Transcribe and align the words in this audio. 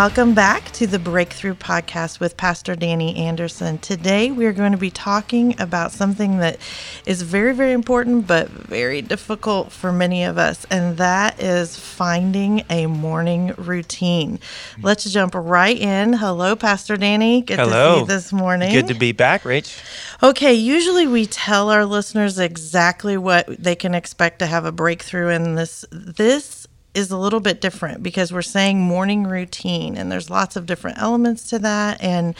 welcome 0.00 0.32
back 0.32 0.70
to 0.70 0.86
the 0.86 0.98
Breakthrough 0.98 1.52
Podcast 1.52 2.20
with 2.20 2.34
Pastor 2.38 2.74
Danny 2.74 3.16
Anderson. 3.16 3.76
Today, 3.76 4.30
we're 4.30 4.54
going 4.54 4.72
to 4.72 4.78
be 4.78 4.90
talking 4.90 5.60
about 5.60 5.92
something 5.92 6.38
that 6.38 6.58
is 7.04 7.20
very, 7.20 7.54
very 7.54 7.72
important, 7.72 8.26
but 8.26 8.48
very 8.48 9.02
difficult 9.02 9.70
for 9.70 9.92
many 9.92 10.24
of 10.24 10.38
us, 10.38 10.64
and 10.70 10.96
that 10.96 11.38
is 11.38 11.78
finding 11.78 12.64
a 12.70 12.86
morning 12.86 13.52
routine. 13.58 14.38
Let's 14.80 15.04
jump 15.04 15.34
right 15.34 15.76
in. 15.76 16.14
Hello, 16.14 16.56
Pastor 16.56 16.96
Danny. 16.96 17.42
Good 17.42 17.58
Hello. 17.58 17.68
to 17.68 17.94
see 17.96 18.00
you 18.00 18.06
this 18.06 18.32
morning. 18.32 18.72
Good 18.72 18.88
to 18.88 18.94
be 18.94 19.12
back, 19.12 19.42
Rach. 19.42 19.82
Okay, 20.22 20.54
usually 20.54 21.08
we 21.08 21.26
tell 21.26 21.68
our 21.68 21.84
listeners 21.84 22.38
exactly 22.38 23.18
what 23.18 23.46
they 23.62 23.74
can 23.74 23.94
expect 23.94 24.38
to 24.38 24.46
have 24.46 24.64
a 24.64 24.72
breakthrough 24.72 25.28
in 25.28 25.56
this. 25.56 25.84
This 25.92 26.59
is 26.94 27.10
a 27.10 27.16
little 27.16 27.40
bit 27.40 27.60
different 27.60 28.02
because 28.02 28.32
we're 28.32 28.42
saying 28.42 28.80
morning 28.80 29.24
routine, 29.24 29.96
and 29.96 30.10
there's 30.10 30.28
lots 30.30 30.56
of 30.56 30.66
different 30.66 30.98
elements 30.98 31.48
to 31.50 31.58
that. 31.60 32.02
And 32.02 32.34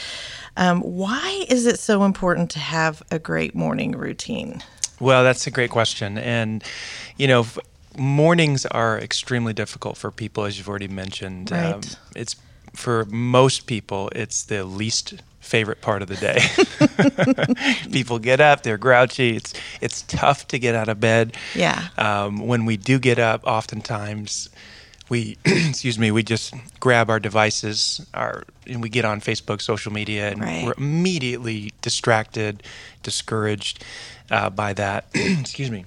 um, 0.57 0.81
why 0.81 1.45
is 1.49 1.67
it 1.67 1.79
so 1.79 2.05
important 2.05 2.51
to 2.53 2.59
have 2.59 3.03
a 3.11 3.19
great 3.19 3.55
morning 3.55 3.93
routine? 3.93 4.63
Well, 4.99 5.23
that's 5.25 5.47
a 5.47 5.51
great 5.51 5.71
question. 5.71 6.19
And, 6.19 6.63
you 7.17 7.29
know, 7.29 7.47
mornings 7.97 8.67
are 8.67 8.99
extremely 8.99 9.53
difficult 9.53 9.97
for 9.97 10.11
people, 10.11 10.45
as 10.45 10.59
you've 10.59 10.69
already 10.69 10.89
mentioned. 10.89 11.53
Um, 11.53 11.59
Right. 11.59 11.97
it's 12.17 12.37
for 12.75 13.05
most 13.07 13.67
people, 13.67 14.11
it's 14.15 14.45
the 14.45 14.65
least 14.65 15.15
favorite 15.51 15.81
part 15.81 16.01
of 16.01 16.09
the 16.09 16.15
day. 16.17 16.39
people 17.93 18.19
get 18.21 18.41
up, 18.41 18.63
they're 18.63 18.79
grouchy. 18.79 19.37
It's 19.37 19.53
it's 19.81 20.03
tough 20.03 20.47
to 20.49 20.59
get 20.59 20.75
out 20.77 20.89
of 20.89 21.01
bed. 21.01 21.37
Yeah. 21.55 21.89
Um, 21.99 22.47
when 22.47 22.65
we 22.67 22.77
do 22.77 22.99
get 23.01 23.19
up, 23.19 23.45
oftentimes 23.45 24.49
we 25.09 25.37
excuse 25.45 25.99
me, 25.99 26.13
we 26.13 26.23
just 26.23 26.55
grab 26.79 27.11
our 27.11 27.19
devices, 27.19 28.07
our 28.15 28.45
and 28.67 28.81
we 28.81 28.89
get 28.89 29.05
on 29.05 29.21
Facebook, 29.21 29.61
social 29.61 29.93
media, 29.93 30.31
and 30.31 30.41
Right. 30.41 30.65
we're 30.65 30.75
immediately 30.79 31.73
distracted, 31.83 32.63
discouraged 33.03 33.85
uh, 34.31 34.51
by 34.51 34.73
that. 34.75 35.07
excuse 35.15 35.71
me 35.71 35.85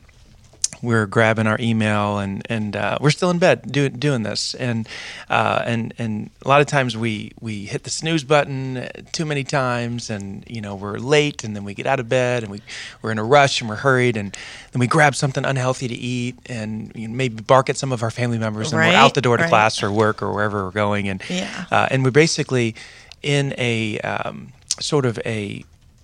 we're 0.83 1.05
grabbing 1.07 1.47
our 1.47 1.57
email 1.59 2.19
and 2.19 2.45
and 2.49 2.75
uh, 2.75 2.97
we're 3.01 3.09
still 3.09 3.31
in 3.31 3.39
bed 3.39 3.71
doing 3.71 3.93
doing 3.93 4.21
this 4.23 4.53
and 4.55 4.87
uh, 5.29 5.63
and 5.65 5.93
and 5.97 6.29
a 6.43 6.47
lot 6.47 6.59
of 6.61 6.67
times 6.67 6.95
we 6.95 7.31
we 7.39 7.63
hit 7.65 7.83
the 7.83 7.89
snooze 7.89 8.23
button 8.25 8.87
too 9.13 9.25
many 9.25 9.43
times 9.45 10.09
and 10.09 10.43
you 10.47 10.59
know 10.61 10.75
we're 10.75 10.97
late 10.99 11.43
and 11.45 11.55
then 11.55 11.63
we 11.63 11.73
get 11.73 11.87
out 11.87 11.99
of 11.99 12.09
bed 12.09 12.43
and 12.43 12.51
we 12.51 12.61
we're 13.01 13.11
in 13.11 13.17
a 13.17 13.23
rush 13.23 13.61
and 13.61 13.69
we're 13.69 13.77
hurried 13.77 14.17
and 14.17 14.37
then 14.73 14.79
we 14.81 14.85
grab 14.85 15.15
something 15.15 15.45
unhealthy 15.45 15.87
to 15.87 15.95
eat 15.95 16.35
and 16.47 16.91
you 16.95 17.07
know, 17.07 17.15
maybe 17.15 17.41
bark 17.41 17.69
at 17.69 17.77
some 17.77 17.91
of 17.93 18.03
our 18.03 18.11
family 18.11 18.37
members 18.37 18.71
and 18.73 18.79
Right, 18.79 18.89
we're 18.89 18.97
out 18.97 19.13
the 19.13 19.21
door 19.21 19.37
to 19.37 19.43
right. 19.43 19.49
class 19.49 19.81
or 19.81 19.91
work 19.91 20.21
or 20.21 20.33
wherever 20.33 20.65
we're 20.65 20.71
going 20.71 21.07
and 21.07 21.23
Yeah. 21.29 21.65
uh, 21.71 21.87
and 21.89 22.03
we're 22.03 22.11
basically 22.11 22.75
in 23.21 23.53
a 23.57 23.99
um, 23.99 24.51
sort 24.81 25.05
of 25.05 25.17
a 25.25 25.63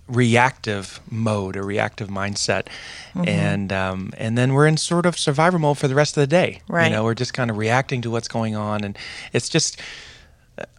reactive 0.10 1.00
mode, 1.10 1.56
a 1.56 1.64
reactive 1.64 2.10
mindset, 2.10 2.68
Mm-hmm. 3.16 3.28
and 3.28 3.74
um, 3.74 4.14
and 4.18 4.38
then 4.38 4.54
we're 4.54 4.68
in 4.68 4.78
sort 4.78 5.08
of 5.08 5.18
survivor 5.18 5.58
mode 5.58 5.80
for 5.80 5.88
the 5.88 5.96
rest 5.96 6.16
of 6.16 6.22
the 6.22 6.28
day. 6.28 6.62
Right. 6.68 6.86
You 6.86 6.96
know, 6.96 7.04
we're 7.04 7.16
just 7.16 7.34
kind 7.34 7.50
of 7.50 7.58
reacting 7.58 8.02
to 8.04 8.12
what's 8.12 8.28
going 8.28 8.56
on, 8.56 8.84
and 8.84 8.96
it's 9.34 9.50
just 9.50 9.80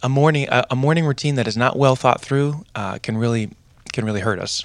a 0.01 0.07
morning 0.07 0.47
a, 0.49 0.65
a 0.71 0.75
morning 0.75 1.05
routine 1.05 1.35
that 1.35 1.47
is 1.47 1.57
not 1.57 1.77
well 1.77 1.95
thought 1.97 2.21
through 2.21 2.63
uh, 2.73 2.99
can 2.99 3.17
really 3.17 3.49
can 3.91 4.05
really 4.05 4.21
hurt 4.21 4.39
us. 4.39 4.63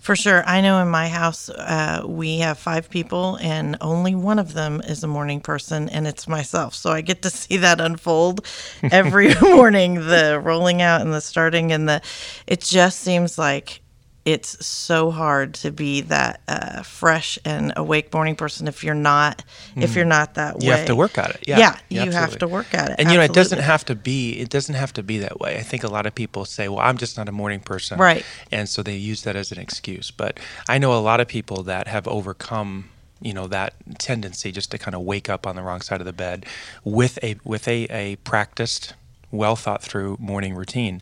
For 0.00 0.16
sure. 0.16 0.42
I 0.46 0.60
know 0.60 0.80
in 0.80 0.88
my 0.88 1.08
house, 1.08 1.50
uh, 1.50 2.02
we 2.06 2.38
have 2.38 2.58
five 2.58 2.88
people, 2.88 3.36
and 3.42 3.76
only 3.80 4.14
one 4.14 4.38
of 4.38 4.54
them 4.54 4.80
is 4.86 5.04
a 5.04 5.06
morning 5.06 5.40
person, 5.40 5.88
and 5.90 6.06
it's 6.06 6.26
myself. 6.26 6.74
So 6.74 6.90
I 6.90 7.00
get 7.02 7.22
to 7.22 7.30
see 7.30 7.58
that 7.58 7.80
unfold 7.80 8.46
every 8.82 9.34
morning 9.42 9.94
the 9.94 10.40
rolling 10.42 10.80
out 10.82 11.00
and 11.02 11.12
the 11.12 11.20
starting, 11.20 11.72
and 11.72 11.88
the 11.88 12.00
it 12.46 12.60
just 12.60 13.00
seems 13.00 13.38
like 13.38 13.80
it's 14.32 14.66
so 14.66 15.10
hard 15.10 15.54
to 15.54 15.70
be 15.70 16.02
that 16.02 16.42
uh, 16.46 16.82
fresh 16.82 17.38
and 17.46 17.72
awake 17.76 18.12
morning 18.12 18.36
person 18.36 18.68
if 18.68 18.84
you're 18.84 18.94
not 18.94 19.42
if 19.74 19.96
you're 19.96 20.04
not 20.04 20.34
that 20.34 20.58
way. 20.58 20.66
You 20.66 20.72
have 20.72 20.86
to 20.86 20.94
work 20.96 21.16
at 21.16 21.30
it. 21.30 21.44
Yeah, 21.46 21.58
Yeah, 21.58 22.04
you 22.04 22.10
have 22.10 22.38
to 22.38 22.46
work 22.46 22.74
at 22.74 22.90
it. 22.90 22.96
And 22.98 23.10
you 23.10 23.16
know, 23.16 23.22
it 23.22 23.32
doesn't 23.32 23.60
have 23.60 23.86
to 23.86 23.94
be. 23.94 24.32
It 24.38 24.50
doesn't 24.50 24.74
have 24.74 24.92
to 24.94 25.02
be 25.02 25.18
that 25.20 25.40
way. 25.40 25.56
I 25.56 25.62
think 25.62 25.82
a 25.82 25.88
lot 25.88 26.04
of 26.04 26.14
people 26.14 26.44
say, 26.44 26.68
"Well, 26.68 26.80
I'm 26.80 26.98
just 26.98 27.16
not 27.16 27.26
a 27.26 27.32
morning 27.32 27.60
person," 27.60 27.98
Right. 27.98 28.22
And 28.52 28.68
so 28.68 28.82
they 28.82 28.96
use 28.96 29.22
that 29.22 29.34
as 29.34 29.50
an 29.50 29.58
excuse. 29.58 30.10
But 30.10 30.38
I 30.68 30.76
know 30.76 30.92
a 30.92 31.00
lot 31.00 31.20
of 31.20 31.28
people 31.28 31.62
that 31.62 31.88
have 31.88 32.06
overcome, 32.06 32.90
you 33.22 33.32
know, 33.32 33.46
that 33.46 33.72
tendency 33.98 34.52
just 34.52 34.70
to 34.72 34.78
kind 34.78 34.94
of 34.94 35.00
wake 35.02 35.30
up 35.30 35.46
on 35.46 35.56
the 35.56 35.62
wrong 35.62 35.80
side 35.80 36.00
of 36.00 36.06
the 36.06 36.12
bed 36.12 36.44
with 36.84 37.18
a 37.22 37.36
with 37.44 37.66
a 37.66 37.84
a 37.86 38.16
practiced, 38.16 38.92
well 39.30 39.56
thought 39.56 39.82
through 39.82 40.18
morning 40.20 40.54
routine 40.54 41.00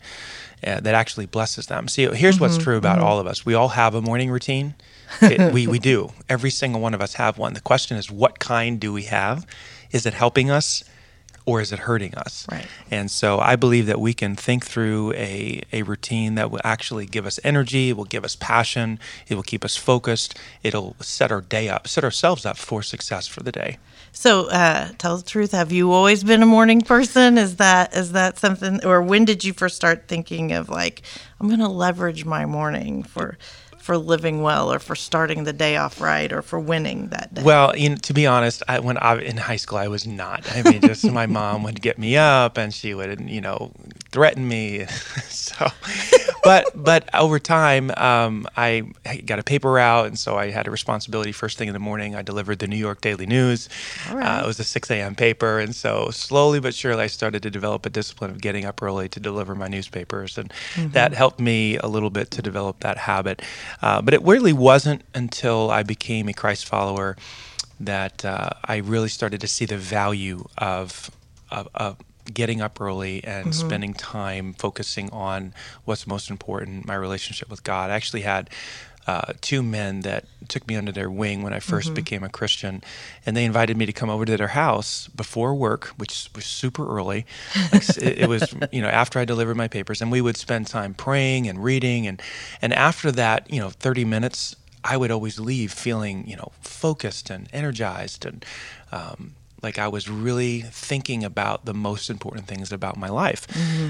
uh, 0.66 0.80
that 0.80 0.94
actually 0.94 1.26
blesses 1.26 1.66
them. 1.66 1.88
See, 1.88 2.06
here's 2.06 2.40
what's 2.40 2.58
true 2.58 2.76
about 2.76 2.98
all 2.98 3.18
of 3.18 3.26
us. 3.26 3.46
We 3.46 3.54
all 3.54 3.68
have 3.68 3.94
a 3.94 4.02
morning 4.02 4.30
routine. 4.30 4.74
It, 5.22 5.54
we 5.54 5.68
we 5.68 5.78
do. 5.78 6.12
Every 6.28 6.50
single 6.50 6.80
one 6.80 6.92
of 6.92 7.00
us 7.00 7.14
have 7.14 7.38
one. 7.38 7.54
The 7.54 7.60
question 7.60 7.96
is, 7.96 8.10
what 8.10 8.40
kind 8.40 8.80
do 8.80 8.92
we 8.92 9.04
have? 9.04 9.46
Is 9.92 10.04
it 10.04 10.14
helping 10.14 10.50
us? 10.50 10.82
or 11.46 11.60
is 11.60 11.72
it 11.72 11.78
hurting 11.78 12.14
us? 12.16 12.44
Right. 12.50 12.66
And 12.90 13.08
so 13.08 13.38
I 13.38 13.54
believe 13.54 13.86
that 13.86 14.00
we 14.00 14.12
can 14.12 14.34
think 14.34 14.66
through 14.66 15.12
a, 15.12 15.62
a 15.72 15.82
routine 15.82 16.34
that 16.34 16.50
will 16.50 16.60
actually 16.64 17.06
give 17.06 17.24
us 17.24 17.38
energy, 17.44 17.90
it 17.90 17.96
will 17.96 18.04
give 18.04 18.24
us 18.24 18.34
passion, 18.34 18.98
it 19.28 19.36
will 19.36 19.44
keep 19.44 19.64
us 19.64 19.76
focused, 19.76 20.36
it'll 20.64 20.96
set 21.00 21.30
our 21.30 21.40
day 21.40 21.68
up, 21.68 21.86
set 21.86 22.02
ourselves 22.02 22.44
up 22.44 22.56
for 22.56 22.82
success 22.82 23.28
for 23.28 23.44
the 23.44 23.52
day. 23.52 23.78
So, 24.18 24.46
uh, 24.46 24.88
tell 24.96 25.18
the 25.18 25.22
truth. 25.22 25.52
Have 25.52 25.72
you 25.72 25.92
always 25.92 26.24
been 26.24 26.42
a 26.42 26.46
morning 26.46 26.80
person? 26.80 27.36
Is 27.36 27.56
that 27.56 27.94
is 27.94 28.12
that 28.12 28.38
something, 28.38 28.82
or 28.82 29.02
when 29.02 29.26
did 29.26 29.44
you 29.44 29.52
first 29.52 29.76
start 29.76 30.08
thinking 30.08 30.52
of 30.52 30.70
like, 30.70 31.02
I'm 31.38 31.48
going 31.48 31.60
to 31.60 31.68
leverage 31.68 32.24
my 32.24 32.46
morning 32.46 33.02
for 33.02 33.36
for 33.86 33.96
living 33.96 34.42
well, 34.42 34.72
or 34.72 34.80
for 34.80 34.96
starting 34.96 35.44
the 35.44 35.52
day 35.52 35.76
off 35.76 36.00
right, 36.00 36.32
or 36.32 36.42
for 36.42 36.58
winning 36.58 37.06
that 37.10 37.32
day? 37.32 37.42
Well, 37.44 37.76
you 37.76 37.90
know, 37.90 37.94
to 37.94 38.12
be 38.12 38.26
honest, 38.26 38.64
I, 38.66 38.80
when 38.80 38.98
I 38.98 39.20
in 39.20 39.36
high 39.36 39.54
school, 39.54 39.78
I 39.78 39.86
was 39.86 40.08
not. 40.08 40.44
I 40.56 40.68
mean, 40.68 40.80
just 40.80 41.08
my 41.08 41.26
mom 41.38 41.62
would 41.62 41.80
get 41.80 41.96
me 41.96 42.16
up, 42.16 42.58
and 42.58 42.74
she 42.74 42.94
would, 42.94 43.20
you 43.30 43.40
know, 43.40 43.70
threaten 44.10 44.48
me. 44.48 44.86
so, 45.28 45.68
but 46.42 46.66
but 46.74 47.08
over 47.14 47.38
time, 47.38 47.92
um, 47.96 48.48
I 48.56 48.90
got 49.24 49.38
a 49.38 49.44
paper 49.44 49.70
route, 49.70 50.06
and 50.06 50.18
so 50.18 50.36
I 50.36 50.50
had 50.50 50.66
a 50.66 50.72
responsibility. 50.72 51.30
First 51.30 51.56
thing 51.56 51.68
in 51.68 51.72
the 51.72 51.78
morning, 51.78 52.16
I 52.16 52.22
delivered 52.22 52.58
the 52.58 52.66
New 52.66 52.74
York 52.74 53.00
Daily 53.00 53.26
News. 53.26 53.68
Right. 54.10 54.40
Uh, 54.40 54.42
it 54.42 54.46
was 54.48 54.58
a 54.58 54.64
6 54.64 54.90
a.m. 54.90 55.14
paper, 55.14 55.60
and 55.60 55.76
so 55.76 56.10
slowly 56.10 56.58
but 56.58 56.74
surely, 56.74 57.04
I 57.04 57.06
started 57.06 57.44
to 57.44 57.52
develop 57.52 57.86
a 57.86 57.90
discipline 57.90 58.32
of 58.32 58.40
getting 58.40 58.64
up 58.64 58.82
early 58.82 59.08
to 59.10 59.20
deliver 59.20 59.54
my 59.54 59.68
newspapers, 59.68 60.36
and 60.36 60.52
that 60.76 61.14
helped 61.14 61.38
me 61.38 61.76
a 61.76 61.86
little 61.86 62.10
bit 62.10 62.32
to 62.32 62.42
develop 62.42 62.80
that 62.80 62.96
habit. 62.96 63.42
Uh, 63.82 64.00
but 64.02 64.14
it 64.14 64.22
really 64.22 64.52
wasn't 64.52 65.02
until 65.14 65.70
I 65.70 65.82
became 65.82 66.28
a 66.28 66.32
Christ 66.32 66.66
follower 66.66 67.16
that 67.78 68.24
uh, 68.24 68.50
I 68.64 68.76
really 68.76 69.08
started 69.08 69.40
to 69.42 69.46
see 69.46 69.66
the 69.66 69.76
value 69.76 70.46
of, 70.56 71.10
of, 71.50 71.68
of 71.74 71.96
getting 72.32 72.60
up 72.60 72.80
early 72.80 73.22
and 73.24 73.54
spending 73.54 73.94
time 73.94 74.54
focusing 74.54 75.10
on 75.10 75.52
what's 75.84 76.06
most 76.06 76.30
important, 76.30 76.86
my 76.86 76.94
relationship 76.94 77.50
with 77.50 77.62
God. 77.64 77.90
I 77.90 77.94
actually 77.94 78.22
had 78.22 78.50
uh, 79.06 79.32
two 79.40 79.62
men 79.62 80.00
that 80.00 80.24
took 80.48 80.66
me 80.66 80.76
under 80.76 80.90
their 80.90 81.10
wing 81.10 81.42
when 81.42 81.52
I 81.52 81.58
1st 81.58 81.94
became 81.94 82.24
a 82.24 82.28
Christian, 82.28 82.82
and 83.24 83.36
they 83.36 83.44
invited 83.44 83.76
me 83.76 83.86
to 83.86 83.92
come 83.92 84.10
over 84.10 84.24
to 84.24 84.36
their 84.36 84.48
house 84.48 85.08
before 85.08 85.54
work, 85.54 85.86
which 85.96 86.28
was 86.34 86.44
super 86.44 86.88
early. 86.88 87.24
Like, 87.72 87.88
it, 87.90 88.18
it 88.20 88.28
was, 88.28 88.54
you 88.72 88.82
know, 88.82 88.88
after 88.88 89.18
I 89.18 89.24
delivered 89.24 89.56
my 89.56 89.68
papers, 89.68 90.02
and 90.02 90.10
we 90.10 90.20
would 90.20 90.36
spend 90.36 90.66
time 90.66 90.94
praying 90.94 91.48
and 91.48 91.62
reading, 91.62 92.06
and 92.06 92.20
and 92.60 92.72
after 92.72 93.12
that, 93.12 93.50
you 93.50 93.60
know, 93.60 93.70
30 93.70 94.04
minutes, 94.04 94.56
I 94.82 94.96
would 94.96 95.10
always 95.10 95.38
leave 95.38 95.72
feeling, 95.72 96.26
you 96.26 96.36
know, 96.36 96.52
focused 96.60 97.30
and 97.30 97.48
energized 97.52 98.26
and. 98.26 98.44
Um, 98.92 99.34
like 99.66 99.78
I 99.86 99.88
was 99.88 100.08
really 100.08 100.62
thinking 100.88 101.24
about 101.24 101.64
the 101.64 101.74
most 101.74 102.10
important 102.10 102.46
things 102.46 102.72
about 102.72 102.96
my 102.96 103.10
life. 103.24 103.42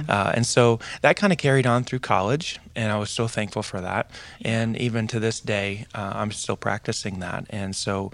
Uh, 0.08 0.32
and 0.36 0.46
so 0.46 0.78
that 1.02 1.16
kind 1.20 1.32
of 1.34 1.38
carried 1.38 1.66
on 1.66 1.84
through 1.84 2.00
college, 2.00 2.58
and 2.74 2.90
I 2.90 2.98
was 2.98 3.10
so 3.10 3.28
thankful 3.28 3.62
for 3.62 3.80
that. 3.82 4.04
And 4.44 4.76
even 4.86 5.06
to 5.08 5.18
this 5.20 5.38
day, 5.40 5.86
uh, 5.94 6.12
I'm 6.20 6.32
still 6.32 6.56
practicing 6.56 7.20
that. 7.20 7.44
And 7.50 7.76
so 7.76 8.10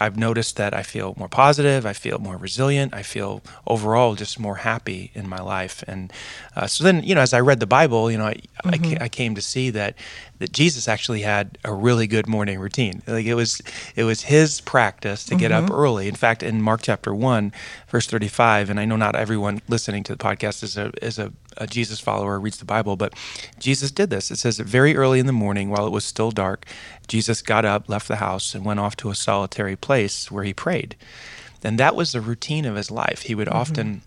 I've 0.00 0.16
noticed 0.16 0.56
that 0.56 0.72
I 0.72 0.82
feel 0.82 1.14
more 1.16 1.28
positive, 1.28 1.84
I 1.84 1.92
feel 1.92 2.18
more 2.18 2.38
resilient, 2.38 2.94
I 2.94 3.02
feel 3.02 3.42
overall 3.66 4.14
just 4.14 4.40
more 4.40 4.56
happy 4.56 5.10
in 5.14 5.28
my 5.28 5.40
life. 5.40 5.84
And 5.86 6.12
uh, 6.56 6.66
so 6.66 6.84
then, 6.84 7.02
you 7.02 7.14
know, 7.14 7.20
as 7.20 7.34
I 7.34 7.40
read 7.40 7.60
the 7.60 7.66
Bible, 7.66 8.10
you 8.10 8.18
know, 8.18 8.26
I, 8.26 8.40
I, 8.64 8.78
ca- 8.78 8.98
I 9.00 9.08
came 9.08 9.34
to 9.34 9.42
see 9.42 9.70
that 9.70 9.94
that 10.38 10.52
Jesus 10.52 10.88
actually 10.88 11.20
had 11.20 11.58
a 11.64 11.74
really 11.74 12.06
good 12.06 12.26
morning 12.26 12.58
routine. 12.58 13.02
Like 13.06 13.26
it 13.26 13.34
was, 13.34 13.60
it 13.94 14.04
was 14.04 14.22
his 14.22 14.62
practice 14.62 15.26
to 15.26 15.34
get 15.34 15.52
up 15.52 15.70
early. 15.70 16.08
In 16.08 16.14
fact, 16.14 16.42
in 16.42 16.62
Mark 16.62 16.80
chapter 16.80 17.14
one, 17.14 17.52
verse 17.88 18.06
thirty-five, 18.06 18.70
and 18.70 18.80
I 18.80 18.86
know 18.86 18.96
not 18.96 19.14
everyone 19.14 19.60
listening 19.68 20.02
to 20.04 20.16
the 20.16 20.24
podcast 20.24 20.62
is 20.62 20.78
a 20.78 20.92
is 21.04 21.18
a, 21.18 21.30
a 21.60 21.66
Jesus 21.66 22.00
follower 22.00 22.40
reads 22.40 22.58
the 22.58 22.64
Bible, 22.64 22.96
but 22.96 23.14
Jesus 23.58 23.90
did 23.90 24.10
this. 24.10 24.30
It 24.30 24.38
says 24.38 24.56
that 24.56 24.66
very 24.66 24.96
early 24.96 25.20
in 25.20 25.26
the 25.26 25.32
morning, 25.32 25.70
while 25.70 25.86
it 25.86 25.92
was 25.92 26.04
still 26.04 26.30
dark, 26.30 26.64
Jesus 27.06 27.42
got 27.42 27.64
up, 27.64 27.88
left 27.88 28.08
the 28.08 28.16
house, 28.16 28.54
and 28.54 28.64
went 28.64 28.80
off 28.80 28.96
to 28.96 29.10
a 29.10 29.14
solitary 29.14 29.76
place 29.76 30.30
where 30.30 30.42
he 30.42 30.54
prayed. 30.54 30.96
And 31.62 31.78
that 31.78 31.94
was 31.94 32.12
the 32.12 32.20
routine 32.20 32.64
of 32.64 32.74
his 32.74 32.90
life. 32.90 33.22
He 33.22 33.34
would 33.34 33.48
often 33.48 34.02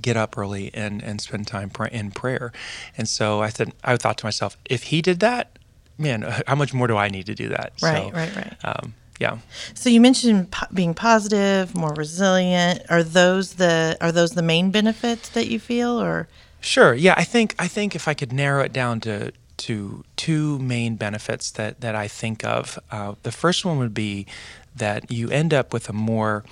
get 0.00 0.16
up 0.16 0.36
early 0.36 0.70
and 0.74 1.02
and 1.02 1.20
spend 1.20 1.46
time 1.46 1.70
pr- 1.70 1.86
in 1.86 2.10
prayer. 2.10 2.52
And 2.98 3.08
so 3.08 3.40
I 3.42 3.48
said, 3.48 3.72
I 3.82 3.96
thought 3.96 4.18
to 4.18 4.26
myself, 4.26 4.56
if 4.66 4.84
he 4.84 5.00
did 5.00 5.20
that, 5.20 5.58
man, 5.98 6.22
how 6.46 6.54
much 6.54 6.74
more 6.74 6.86
do 6.86 6.96
I 6.96 7.08
need 7.08 7.26
to 7.26 7.34
do 7.34 7.48
that? 7.48 7.72
Right, 7.82 8.10
so, 8.12 8.16
right, 8.16 8.36
right. 8.36 8.56
Um, 8.64 8.94
yeah. 9.20 9.38
So 9.74 9.88
you 9.88 10.00
mentioned 10.00 10.50
po- 10.50 10.66
being 10.74 10.92
positive, 10.92 11.74
more 11.74 11.94
resilient. 11.94 12.82
Are 12.90 13.02
those 13.02 13.54
the 13.54 13.96
are 14.00 14.12
those 14.12 14.32
the 14.32 14.42
main 14.42 14.70
benefits 14.70 15.28
that 15.30 15.46
you 15.46 15.58
feel, 15.60 16.00
or 16.00 16.28
Sure. 16.64 16.94
Yeah, 16.94 17.14
I 17.16 17.24
think 17.24 17.54
I 17.58 17.68
think 17.68 17.94
if 17.94 18.08
I 18.08 18.14
could 18.14 18.32
narrow 18.32 18.62
it 18.64 18.72
down 18.72 19.00
to 19.00 19.32
to 19.56 20.04
two 20.16 20.58
main 20.58 20.96
benefits 20.96 21.50
that 21.52 21.80
that 21.82 21.94
I 21.94 22.08
think 22.08 22.42
of, 22.44 22.78
uh, 22.90 23.14
the 23.22 23.30
first 23.32 23.64
one 23.64 23.78
would 23.78 23.94
be 23.94 24.26
that 24.74 25.10
you 25.10 25.28
end 25.30 25.52
up 25.52 25.72
with 25.74 25.88
a 25.90 25.92
more 25.92 26.42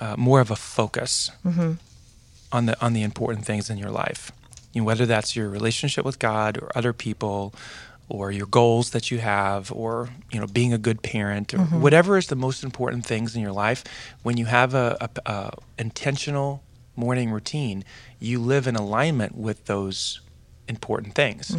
uh, 0.00 0.16
more 0.18 0.40
of 0.40 0.50
a 0.50 0.56
focus 0.56 1.30
on 2.50 2.66
the 2.66 2.74
on 2.84 2.94
the 2.94 3.02
important 3.02 3.46
things 3.46 3.70
in 3.70 3.78
your 3.78 3.90
life. 3.90 4.32
You 4.72 4.80
know, 4.80 4.86
whether 4.86 5.06
that's 5.06 5.36
your 5.36 5.48
relationship 5.48 6.04
with 6.04 6.18
God 6.18 6.58
or 6.58 6.68
other 6.74 6.92
people, 6.92 7.54
or 8.08 8.32
your 8.32 8.46
goals 8.46 8.90
that 8.90 9.12
you 9.12 9.18
have, 9.20 9.70
or 9.70 10.08
you 10.32 10.40
know, 10.40 10.48
being 10.48 10.72
a 10.72 10.78
good 10.78 11.00
parent, 11.02 11.54
or 11.54 11.58
whatever 11.80 12.18
is 12.18 12.26
the 12.26 12.36
most 12.36 12.64
important 12.64 13.06
things 13.06 13.36
in 13.36 13.40
your 13.40 13.52
life. 13.52 13.84
When 14.24 14.36
you 14.36 14.46
have 14.46 14.74
a, 14.74 14.96
a, 15.00 15.30
a 15.30 15.50
intentional 15.78 16.63
morning 16.96 17.30
routine, 17.30 17.84
you 18.20 18.38
live 18.38 18.66
in 18.66 18.76
alignment 18.76 19.36
with 19.36 19.64
those 19.66 20.20
important 20.68 21.14
things. 21.14 21.56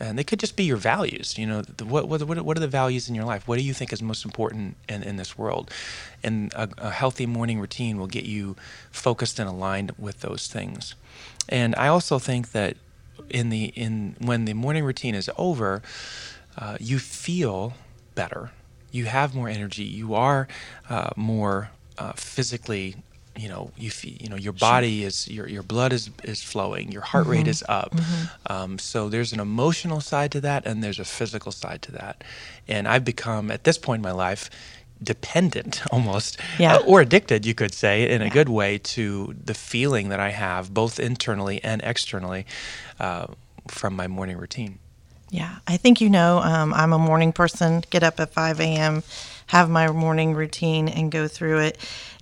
And 0.00 0.18
they 0.18 0.24
could 0.24 0.40
just 0.40 0.56
be 0.56 0.64
your 0.64 0.76
values. 0.76 1.38
You 1.38 1.46
know, 1.46 1.62
the, 1.62 1.84
what, 1.84 2.08
what, 2.08 2.22
what 2.24 2.44
what 2.44 2.56
are 2.56 2.60
the 2.60 2.68
values 2.68 3.08
in 3.08 3.14
your 3.14 3.24
life? 3.24 3.48
What 3.48 3.58
do 3.58 3.64
you 3.64 3.72
think 3.72 3.92
is 3.92 4.02
most 4.02 4.24
important 4.24 4.76
in, 4.88 5.02
in 5.02 5.16
this 5.16 5.38
world? 5.38 5.70
And 6.22 6.52
a, 6.54 6.68
a 6.78 6.90
healthy 6.90 7.26
morning 7.26 7.60
routine 7.60 7.98
will 7.98 8.08
get 8.08 8.24
you 8.24 8.56
focused 8.90 9.38
and 9.38 9.48
aligned 9.48 9.92
with 9.98 10.20
those 10.20 10.48
things. 10.48 10.94
And 11.48 11.74
I 11.76 11.88
also 11.88 12.18
think 12.18 12.52
that 12.52 12.76
in 13.30 13.50
the 13.50 13.66
in 13.76 14.16
when 14.18 14.44
the 14.44 14.54
morning 14.54 14.84
routine 14.84 15.14
is 15.14 15.30
over, 15.38 15.82
uh, 16.58 16.76
you 16.80 16.98
feel 16.98 17.74
better. 18.14 18.50
You 18.90 19.06
have 19.06 19.34
more 19.34 19.48
energy. 19.48 19.84
You 19.84 20.14
are 20.14 20.48
uh, 20.88 21.10
more 21.16 21.70
uh, 21.98 22.12
physically. 22.12 22.96
You 23.36 23.48
know, 23.48 23.70
you 23.76 23.90
feel, 23.90 24.12
you 24.20 24.28
know 24.28 24.36
your 24.36 24.52
body 24.52 25.02
is 25.04 25.26
your 25.28 25.48
your 25.48 25.62
blood 25.64 25.92
is 25.92 26.10
is 26.22 26.40
flowing. 26.42 26.92
Your 26.92 27.02
heart 27.02 27.26
rate 27.26 27.48
is 27.48 27.64
up. 27.68 27.94
Um, 28.46 28.78
so 28.78 29.08
there's 29.08 29.32
an 29.32 29.40
emotional 29.40 30.00
side 30.00 30.30
to 30.32 30.40
that, 30.42 30.66
and 30.66 30.84
there's 30.84 31.00
a 31.00 31.04
physical 31.04 31.50
side 31.50 31.82
to 31.82 31.92
that. 31.92 32.22
And 32.68 32.86
I've 32.86 33.04
become 33.04 33.50
at 33.50 33.64
this 33.64 33.76
point 33.78 33.98
in 33.98 34.02
my 34.02 34.12
life 34.12 34.48
dependent 35.02 35.82
almost 35.92 36.38
Yeah. 36.58 36.76
uh, 36.76 36.82
or 36.86 37.00
addicted 37.00 37.44
you 37.44 37.54
could 37.54 37.74
say 37.74 38.08
in 38.08 38.22
a 38.22 38.30
good 38.30 38.48
way 38.48 38.78
to 38.78 39.34
the 39.44 39.52
feeling 39.52 40.08
that 40.10 40.20
i 40.20 40.30
have 40.30 40.72
both 40.72 40.98
internally 41.00 41.62
and 41.64 41.82
externally 41.82 42.46
uh, 43.00 43.26
from 43.68 43.96
my 43.96 44.06
morning 44.06 44.38
routine 44.38 44.78
Yeah, 45.30 45.56
I 45.66 45.76
think 45.78 46.00
you 46.00 46.08
know 46.08 46.38
um, 46.38 46.72
I'm 46.72 46.92
a 46.92 46.98
morning 46.98 47.32
person. 47.32 47.82
Get 47.90 48.02
up 48.04 48.20
at 48.20 48.30
5 48.32 48.60
a.m., 48.60 49.02
have 49.48 49.68
my 49.68 49.90
morning 49.90 50.34
routine, 50.36 50.88
and 50.88 51.10
go 51.10 51.26
through 51.28 51.58
it. 51.68 51.76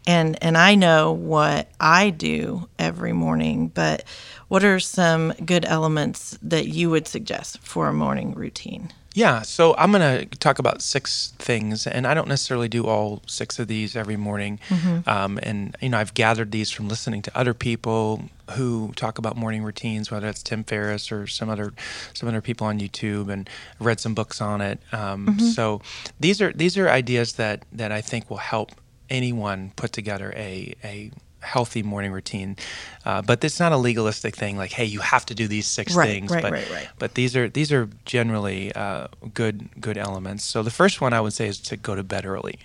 And 0.07 0.43
and 0.43 0.57
I 0.59 0.75
know 0.75 1.13
what 1.13 1.69
I 1.81 2.11
do 2.11 2.69
every 2.79 3.13
morning. 3.13 3.69
But 3.69 4.05
what 4.49 4.65
are 4.65 4.81
some 4.81 5.33
good 5.47 5.65
elements 5.65 6.39
that 6.43 6.67
you 6.67 6.91
would 6.91 7.07
suggest 7.07 7.59
for 7.61 7.89
a 7.89 7.93
morning 7.93 8.35
routine? 8.35 8.93
Yeah, 9.15 9.43
so 9.43 9.75
I'm 9.77 9.93
going 9.93 10.27
to 10.27 10.39
talk 10.39 10.59
about 10.59 10.81
six 10.81 11.35
things, 11.39 11.87
and 11.87 12.07
I 12.07 12.15
don't 12.15 12.29
necessarily 12.29 12.69
do 12.69 12.87
all 12.87 13.23
six 13.27 13.59
of 13.59 13.69
these 13.69 13.95
every 13.95 14.17
morning. 14.17 14.59
Um, 15.07 15.39
and 15.43 15.77
you 15.83 15.91
know, 15.91 15.99
I've 15.99 16.15
gathered 16.15 16.51
these 16.51 16.71
from 16.71 16.89
listening 16.89 17.21
to 17.23 17.39
other 17.39 17.53
people 17.53 18.31
who 18.53 18.93
talk 18.97 19.19
about 19.19 19.37
morning 19.37 19.63
routines, 19.65 20.11
whether 20.11 20.29
it's 20.29 20.43
Tim 20.43 20.65
Ferriss 20.65 21.13
or 21.13 21.27
some 21.27 21.51
other 21.51 21.75
some 22.15 22.27
other 22.27 22.41
people 22.41 22.67
on 22.67 22.81
YouTube, 22.81 23.31
and 23.31 23.49
read 23.79 24.01
some 24.01 24.15
books 24.15 24.41
on 24.41 24.63
it. 24.63 24.81
Um, 24.93 25.39
So 25.39 25.83
these 26.19 26.41
are 26.41 26.51
these 26.53 26.79
are 26.79 26.89
ideas 26.89 27.35
that 27.35 27.65
that 27.71 27.93
I 27.93 28.01
think 28.01 28.31
will 28.31 28.39
help 28.39 28.73
anyone 29.13 29.73
put 29.77 29.93
together 29.93 30.33
a 30.37 30.75
a 30.83 31.11
healthy 31.43 31.83
morning 31.83 32.13
routine. 32.13 32.57
Uh, 33.05 33.21
but 33.21 33.43
it's 33.45 33.59
not 33.59 33.73
a 33.73 33.77
legalistic 33.77 34.37
thing 34.37 34.57
like, 34.57 34.71
hey, 34.71 34.85
you 34.85 35.01
have 35.01 35.27
to 35.27 35.35
do 35.35 35.49
these 35.49 35.67
six 35.67 35.95
Right, 35.95 36.07
things. 36.09 36.31
right, 36.31 36.43
but, 36.43 36.53
right, 36.53 36.71
right. 36.71 36.89
but 37.01 37.15
these 37.15 37.35
are 37.37 37.49
these 37.49 37.73
are 37.73 37.89
generally 38.05 38.73
uh, 38.75 39.09
good 39.35 39.69
good 39.81 39.99
elements. 39.99 40.45
So 40.45 40.63
the 40.63 40.71
first 40.71 41.01
one 41.01 41.13
I 41.13 41.21
would 41.21 41.33
say 41.33 41.49
is 41.49 41.59
to 41.63 41.77
go 41.77 41.95
to 41.97 42.05
bed 42.05 42.25
early. 42.25 42.59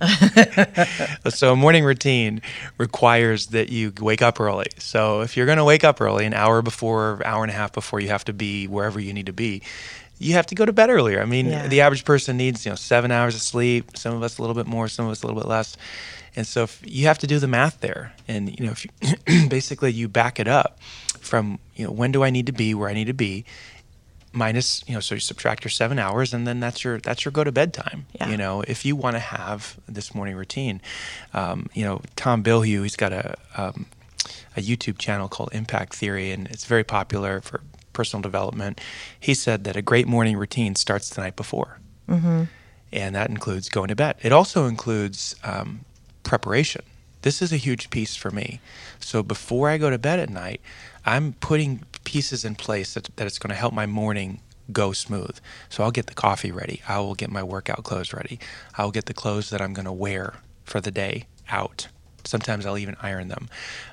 so 1.28 1.52
a 1.52 1.56
morning 1.56 1.84
routine 1.84 2.40
requires 2.78 3.48
that 3.48 3.68
you 3.70 3.92
wake 4.00 4.22
up 4.22 4.40
early. 4.40 4.66
So 4.78 5.22
if 5.22 5.36
you're 5.36 5.46
going 5.46 5.58
to 5.58 5.64
wake 5.64 5.84
up 5.84 6.00
early, 6.00 6.24
an 6.24 6.34
hour 6.34 6.62
before, 6.62 7.20
hour 7.24 7.42
and 7.42 7.50
a 7.50 7.54
half 7.54 7.72
before 7.72 8.00
you 8.00 8.08
have 8.08 8.24
to 8.26 8.32
be 8.32 8.66
wherever 8.68 9.00
you 9.00 9.12
need 9.12 9.26
to 9.26 9.32
be, 9.32 9.62
you 10.20 10.34
have 10.34 10.46
to 10.46 10.54
go 10.54 10.64
to 10.64 10.72
bed 10.72 10.90
earlier. 10.90 11.20
I 11.20 11.24
mean, 11.24 11.46
Yeah. 11.46 11.66
the 11.66 11.80
average 11.80 12.04
person 12.04 12.36
needs 12.36 12.64
you 12.64 12.70
know 12.70 12.76
seven 12.76 13.10
hours 13.10 13.34
of 13.34 13.40
sleep. 13.40 13.96
Some 13.96 14.14
of 14.14 14.22
us 14.22 14.38
a 14.38 14.42
little 14.42 14.54
bit 14.54 14.66
more, 14.66 14.86
some 14.86 15.06
of 15.06 15.10
us 15.12 15.22
a 15.22 15.26
little 15.26 15.40
bit 15.40 15.48
less. 15.48 15.76
And 16.36 16.46
so 16.46 16.62
if 16.62 16.80
you 16.86 17.06
have 17.06 17.18
to 17.18 17.26
do 17.26 17.38
the 17.40 17.48
math 17.48 17.80
there, 17.80 18.12
and 18.28 18.48
you 18.56 18.64
know, 18.66 18.72
if 18.72 18.84
you, 18.84 19.48
basically 19.48 19.90
you 19.92 20.06
back 20.08 20.38
it 20.38 20.46
up 20.46 20.78
from 21.18 21.58
you 21.74 21.84
know 21.86 21.90
when 21.92 22.12
do 22.12 22.22
I 22.22 22.30
need 22.30 22.46
to 22.46 22.52
be 22.52 22.72
where 22.74 22.88
I 22.88 22.94
need 22.94 23.06
to 23.08 23.12
be, 23.14 23.44
minus 24.32 24.84
you 24.86 24.94
know 24.94 25.00
so 25.00 25.16
you 25.16 25.20
subtract 25.20 25.64
your 25.64 25.70
seven 25.70 25.98
hours 25.98 26.32
and 26.32 26.46
then 26.46 26.60
that's 26.60 26.84
your 26.84 26.98
that's 27.00 27.24
your 27.24 27.32
go 27.32 27.42
to 27.42 27.50
bed 27.50 27.74
time 27.74 28.06
Yeah. 28.12 28.28
you 28.28 28.36
know 28.36 28.62
if 28.68 28.84
you 28.84 28.94
want 28.94 29.16
to 29.16 29.20
have 29.20 29.76
this 29.88 30.14
morning 30.14 30.36
routine 30.36 30.80
um, 31.34 31.66
you 31.74 31.82
know 31.84 32.00
Tom 32.14 32.44
Bilyeu 32.44 32.82
he's 32.84 32.94
got 32.94 33.12
a 33.12 33.36
um, 33.56 33.86
a 34.56 34.60
youtube 34.60 34.98
channel 34.98 35.28
called 35.28 35.48
impact 35.52 35.94
theory 35.96 36.30
and 36.30 36.46
it's 36.48 36.64
very 36.64 36.84
popular 36.84 37.40
for 37.40 37.60
personal 37.92 38.22
development 38.22 38.80
he 39.18 39.34
said 39.34 39.64
that 39.64 39.76
a 39.76 39.82
great 39.82 40.06
morning 40.06 40.36
routine 40.36 40.74
starts 40.74 41.08
the 41.10 41.20
night 41.20 41.36
before. 41.36 41.78
And 42.92 43.14
that 43.14 43.30
includes 43.30 43.68
going 43.68 43.88
to 43.88 43.94
bed. 43.96 44.16
It 44.22 44.32
also 44.32 44.66
includes 44.66 45.36
um, 45.44 45.84
preparation. 46.22 46.82
This 47.22 47.40
is 47.42 47.52
a 47.52 47.56
huge 47.56 47.90
piece 47.90 48.16
for 48.16 48.30
me. 48.30 48.60
So 48.98 49.22
before 49.22 49.68
i 49.68 49.78
go 49.78 49.90
to 49.90 49.98
bed 49.98 50.18
at 50.18 50.30
night 50.30 50.60
i'm 51.06 51.34
putting 51.34 51.84
pieces 52.04 52.44
in 52.44 52.54
place 52.54 52.94
that, 52.94 53.08
that 53.16 53.26
it's 53.26 53.38
going 53.38 53.50
to 53.50 53.54
help 53.56 53.72
my 53.74 53.86
morning 53.86 54.40
go 54.72 54.92
smooth. 54.92 55.36
So 55.68 55.82
i'll 55.84 55.90
get 55.90 56.06
the 56.06 56.14
coffee 56.14 56.52
ready. 56.52 56.82
I 56.88 56.98
will 57.00 57.14
get 57.14 57.30
my 57.30 57.42
workout 57.42 57.82
clothes 57.84 58.12
ready. 58.12 58.38
I'll 58.78 58.90
get 58.92 59.06
the 59.06 59.14
clothes 59.14 59.50
that 59.50 59.60
i'm 59.60 59.72
going 59.74 59.86
to 59.86 59.92
wear 59.92 60.34
for 60.64 60.80
the 60.80 60.90
day 60.90 61.26
out 61.48 61.88
sometimes 62.30 62.64
i'll 62.66 62.78
even 62.78 62.96
iron 63.02 63.28
them. 63.28 63.48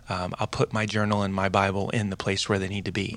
Um, 0.09 0.33
i'll 0.39 0.47
put 0.61 0.71
my 0.71 0.85
journal 0.85 1.23
and 1.23 1.33
my 1.33 1.49
bible 1.49 1.89
in 1.89 2.09
the 2.09 2.15
place 2.17 2.47
where 2.47 2.59
they 2.59 2.67
need 2.67 2.85
to 2.85 2.91
be. 2.91 3.15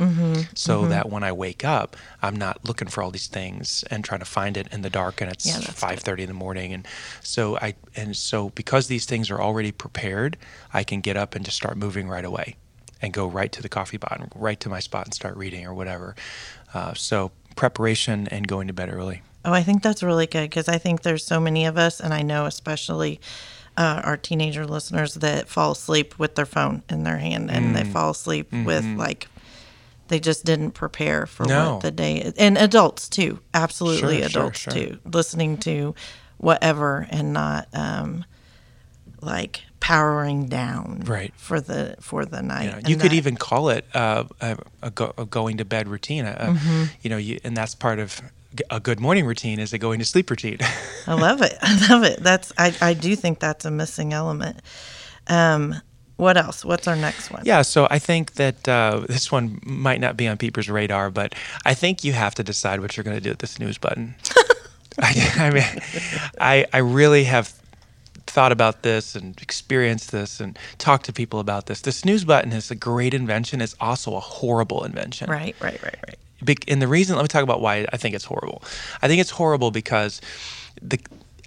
So 0.55 0.87
that 0.87 1.09
when 1.09 1.23
i 1.23 1.33
wake 1.33 1.65
up 1.65 1.97
i'm 2.23 2.37
not 2.37 2.65
looking 2.65 2.89
for 2.89 3.03
all 3.03 3.11
these 3.11 3.29
things 3.29 3.85
and 3.91 4.05
trying 4.05 4.21
to 4.21 4.27
find 4.27 4.57
it 4.57 4.67
in 4.73 4.83
the 4.83 4.91
dark 4.91 5.21
and 5.21 5.31
it's 5.31 5.47
Yeah, 5.47 5.61
that's 5.61 5.81
good. 5.81 6.01
5:30 6.01 6.23
in 6.23 6.29
the 6.29 6.35
morning. 6.47 6.73
And 6.73 6.87
so 7.23 7.57
I 7.59 7.75
and 7.95 8.17
so 8.17 8.51
because 8.51 8.89
these 8.89 9.07
things 9.07 9.31
are 9.31 9.41
already 9.41 9.73
prepared 9.73 10.37
I 10.73 10.83
can 10.85 11.01
get 11.01 11.17
up 11.17 11.35
and 11.35 11.45
just 11.45 11.57
start 11.57 11.77
moving 11.77 12.09
right 12.09 12.25
away 12.25 12.57
and 13.03 13.13
go 13.13 13.27
right 13.27 13.51
to 13.53 13.63
the 13.63 13.69
coffee 13.69 13.99
pot 13.99 14.19
and 14.21 14.31
right 14.35 14.61
to 14.61 14.69
my 14.69 14.81
spot 14.81 15.05
and 15.07 15.15
start 15.15 15.37
reading 15.37 15.65
or 15.67 15.75
whatever. 15.75 16.15
Uh, 16.75 16.93
so 16.95 17.33
preparation 17.57 18.29
and 18.29 18.47
going 18.47 18.67
to 18.69 18.73
bed 18.73 18.93
early. 18.93 19.23
Oh, 19.45 19.53
I 19.53 19.63
think 19.63 19.83
that's 19.83 20.03
really 20.03 20.27
good 20.27 20.51
because 20.51 20.69
I 20.69 20.79
think 20.79 21.01
there's 21.03 21.25
so 21.25 21.41
many 21.41 21.65
of 21.65 21.79
us, 21.79 21.99
and 22.01 22.13
I 22.13 22.23
know 22.23 22.45
especially 22.45 23.21
uh, 23.81 24.01
our 24.05 24.17
teenager 24.17 24.67
listeners 24.67 25.15
that 25.15 25.49
fall 25.49 25.73
asleep 25.73 26.19
with 26.19 26.35
their 26.35 26.47
phone 26.57 26.83
in 26.91 27.03
their 27.05 27.19
hand 27.19 27.51
and 27.51 27.65
Mm. 27.67 27.75
they 27.75 27.85
fall 27.85 28.11
asleep 28.11 28.53
with 28.53 28.85
like 29.07 29.27
they 30.09 30.21
just 30.21 30.45
didn't 30.45 30.73
prepare 30.73 31.25
for 31.27 31.45
Mm-hmm. 31.45 31.51
No. 31.65 31.73
what 31.75 31.83
the 31.83 31.91
day 31.91 32.17
is. 32.19 32.35
And 32.37 32.59
adults 32.59 33.09
too, 33.09 33.39
absolutely 33.55 34.19
Sure, 34.21 34.29
sure, 34.29 34.41
adults 34.43 34.59
sure. 34.59 34.73
too, 34.73 34.99
listening 35.05 35.57
to 35.59 35.95
whatever 36.39 37.07
and 37.11 37.33
not 37.33 37.69
um, 37.73 38.25
like 39.23 39.63
powering 39.81 40.47
down 40.49 41.03
Right. 41.07 41.33
for 41.37 41.61
the 41.61 41.97
for 42.01 42.25
the 42.27 42.43
night. 42.43 42.65
you, 42.65 42.71
know, 42.73 42.81
you 42.89 42.97
could 42.97 43.11
that- 43.13 43.17
even 43.17 43.37
call 43.37 43.71
it 43.71 43.85
uh, 43.95 44.25
a, 44.41 44.59
a, 44.83 44.91
go, 44.91 45.15
a 45.17 45.25
going 45.27 45.57
to 45.59 45.65
bed 45.65 45.89
routine 45.89 46.25
uh, 46.27 46.55
Mm-hmm. 46.59 46.85
you 47.03 47.11
know 47.11 47.17
you, 47.17 47.39
and 47.45 47.57
that's 47.57 47.75
part 47.75 47.99
of 47.99 48.21
a 48.71 48.81
good 48.81 49.01
morning 49.01 49.27
routine 49.27 49.59
is 49.59 49.73
a 49.73 49.79
going 49.79 49.99
to 49.99 50.05
sleep 50.05 50.29
routine 50.29 50.59
I 51.07 51.15
love 51.15 51.41
it. 51.43 51.57
I 51.63 51.89
love 51.89 52.03
it. 52.05 52.21
That's 52.21 52.53
I, 52.59 52.75
I 52.81 52.95
do 52.95 53.17
think 53.17 53.39
that's 53.39 53.65
a 53.65 53.71
missing 53.71 54.13
element. 54.13 54.61
Um, 55.27 55.77
what 56.17 56.37
else? 56.37 56.65
What's 56.65 56.87
our 56.87 56.97
next 56.97 57.31
one? 57.31 57.43
Yeah, 57.47 57.63
so 57.63 57.89
I 57.91 57.99
think 57.99 58.35
that 58.35 58.69
uh, 58.69 59.05
this 59.09 59.33
one 59.33 59.59
might 59.65 60.01
not 60.01 60.19
be 60.19 60.29
on 60.29 60.37
Peeper's 60.37 60.69
radar, 60.69 61.11
but 61.11 61.35
I 61.65 61.73
think 61.73 62.05
you 62.05 62.13
have 62.13 62.35
to 62.35 62.43
decide 62.43 62.81
what 62.81 62.97
you're 62.97 63.05
going 63.05 63.17
to 63.17 63.23
do 63.23 63.31
with 63.31 63.39
the 63.39 63.47
snooze 63.47 63.79
button. 63.79 64.15
I, 64.99 65.33
I 65.37 65.51
mean, 65.51 65.65
I, 66.39 66.67
I 66.75 66.79
really 66.79 67.25
have 67.25 67.55
thought 68.27 68.53
about 68.53 68.83
this 68.83 69.15
and 69.15 69.41
experienced 69.41 70.13
this 70.13 70.41
and 70.41 70.59
talked 70.77 71.07
to 71.07 71.13
people 71.13 71.41
about 71.41 71.67
this. 71.67 71.81
The 71.81 71.93
snooze 71.93 72.25
button 72.25 72.53
is 72.53 72.71
a 72.71 72.75
great 72.75 73.15
invention. 73.15 73.63
It's 73.63 73.75
also 73.81 74.15
a 74.15 74.21
horrible 74.21 74.85
invention. 74.85 75.31
Right, 75.31 75.57
right, 75.61 75.83
right, 75.83 75.97
right. 76.07 76.19
And 76.69 76.81
the 76.81 76.89
reason 76.89 77.17
let 77.17 77.23
me 77.23 77.29
talk 77.29 77.43
about 77.43 77.61
why 77.61 77.87
I 77.93 77.97
think 77.97 78.15
it's 78.15 78.25
horrible. 78.25 78.63
I 79.03 79.09
think 79.09 79.21
it's 79.21 79.31
horrible 79.31 79.71
because 79.71 80.21
the 80.81 80.99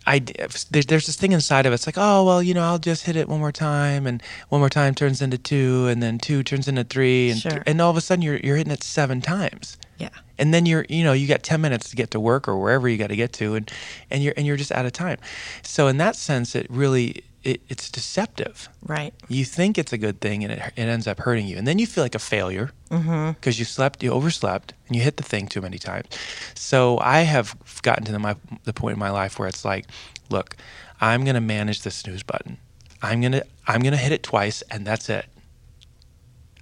I 0.05 0.19
there's 0.19 1.05
this 1.05 1.15
thing 1.15 1.31
inside 1.31 1.65
of 1.65 1.71
it. 1.71 1.75
It's 1.75 1.85
like, 1.87 1.97
oh 1.97 2.25
well, 2.25 2.43
you 2.43 2.53
know, 2.53 2.63
I'll 2.63 2.79
just 2.79 3.05
hit 3.05 3.15
it 3.15 3.29
one 3.29 3.39
more 3.39 3.53
time, 3.53 4.05
and 4.05 4.21
one 4.49 4.59
more 4.59 4.69
time 4.69 4.93
turns 4.95 5.21
into 5.21 5.37
two, 5.37 5.87
and 5.87 6.03
then 6.03 6.17
two 6.19 6.43
turns 6.43 6.67
into 6.67 6.83
three, 6.83 7.29
and 7.31 7.39
Sure. 7.39 7.51
th- 7.51 7.63
and 7.65 7.79
all 7.81 7.89
of 7.89 7.97
a 7.97 8.01
sudden 8.01 8.21
you're 8.21 8.37
you're 8.37 8.57
hitting 8.57 8.73
it 8.73 8.83
seven 8.83 9.21
times, 9.21 9.77
Yeah. 9.97 10.09
and 10.37 10.53
then 10.53 10.65
you're 10.65 10.85
you 10.89 11.05
know 11.05 11.13
you 11.13 11.25
got 11.25 11.41
ten 11.43 11.61
minutes 11.61 11.89
to 11.89 11.95
get 11.95 12.11
to 12.11 12.19
work 12.19 12.49
or 12.49 12.57
wherever 12.57 12.89
you 12.89 12.97
got 12.97 13.07
to 13.11 13.15
get 13.15 13.31
to, 13.33 13.55
and 13.55 13.71
and 14.11 14.21
you're 14.21 14.33
and 14.35 14.45
you're 14.45 14.57
just 14.57 14.73
out 14.73 14.85
of 14.85 14.91
time. 14.91 15.19
So 15.61 15.87
in 15.87 15.97
that 15.97 16.17
sense, 16.17 16.53
it 16.53 16.67
really 16.69 17.23
it, 17.45 17.61
it's 17.69 17.89
deceptive. 17.89 18.67
Right. 18.85 19.13
You 19.29 19.45
think 19.45 19.77
it's 19.77 19.93
a 19.93 19.97
good 19.97 20.19
thing, 20.19 20.43
and 20.43 20.51
it 20.51 20.59
it 20.75 20.81
ends 20.89 21.07
up 21.07 21.19
hurting 21.19 21.47
you, 21.47 21.55
and 21.57 21.65
then 21.65 21.79
you 21.79 21.87
feel 21.87 22.03
like 22.03 22.15
a 22.15 22.19
failure 22.19 22.71
mm-hmm. 22.91 23.31
because 23.31 23.57
you 23.57 23.63
slept, 23.63 24.03
you 24.03 24.11
overslept, 24.11 24.73
you 24.93 25.01
hit 25.01 25.17
the 25.17 25.23
thing 25.23 25.47
too 25.47 25.61
many 25.61 25.77
times. 25.77 26.07
So 26.55 26.99
I 26.99 27.21
have 27.21 27.55
gotten 27.81 28.05
to 28.05 28.11
the, 28.11 28.19
my, 28.19 28.35
the 28.63 28.73
point 28.73 28.93
in 28.93 28.99
my 28.99 29.09
life 29.09 29.39
where 29.39 29.47
it's 29.47 29.65
like, 29.65 29.85
look, 30.29 30.55
I'm 31.01 31.25
gonna 31.25 31.41
manage 31.41 31.81
the 31.81 31.91
snooze 31.91 32.23
button. 32.23 32.57
I'm 33.01 33.21
gonna 33.21 33.43
I'm 33.67 33.81
gonna 33.81 33.97
hit 33.97 34.13
it 34.13 34.23
twice, 34.23 34.61
and 34.71 34.87
that's 34.87 35.09
it. 35.09 35.25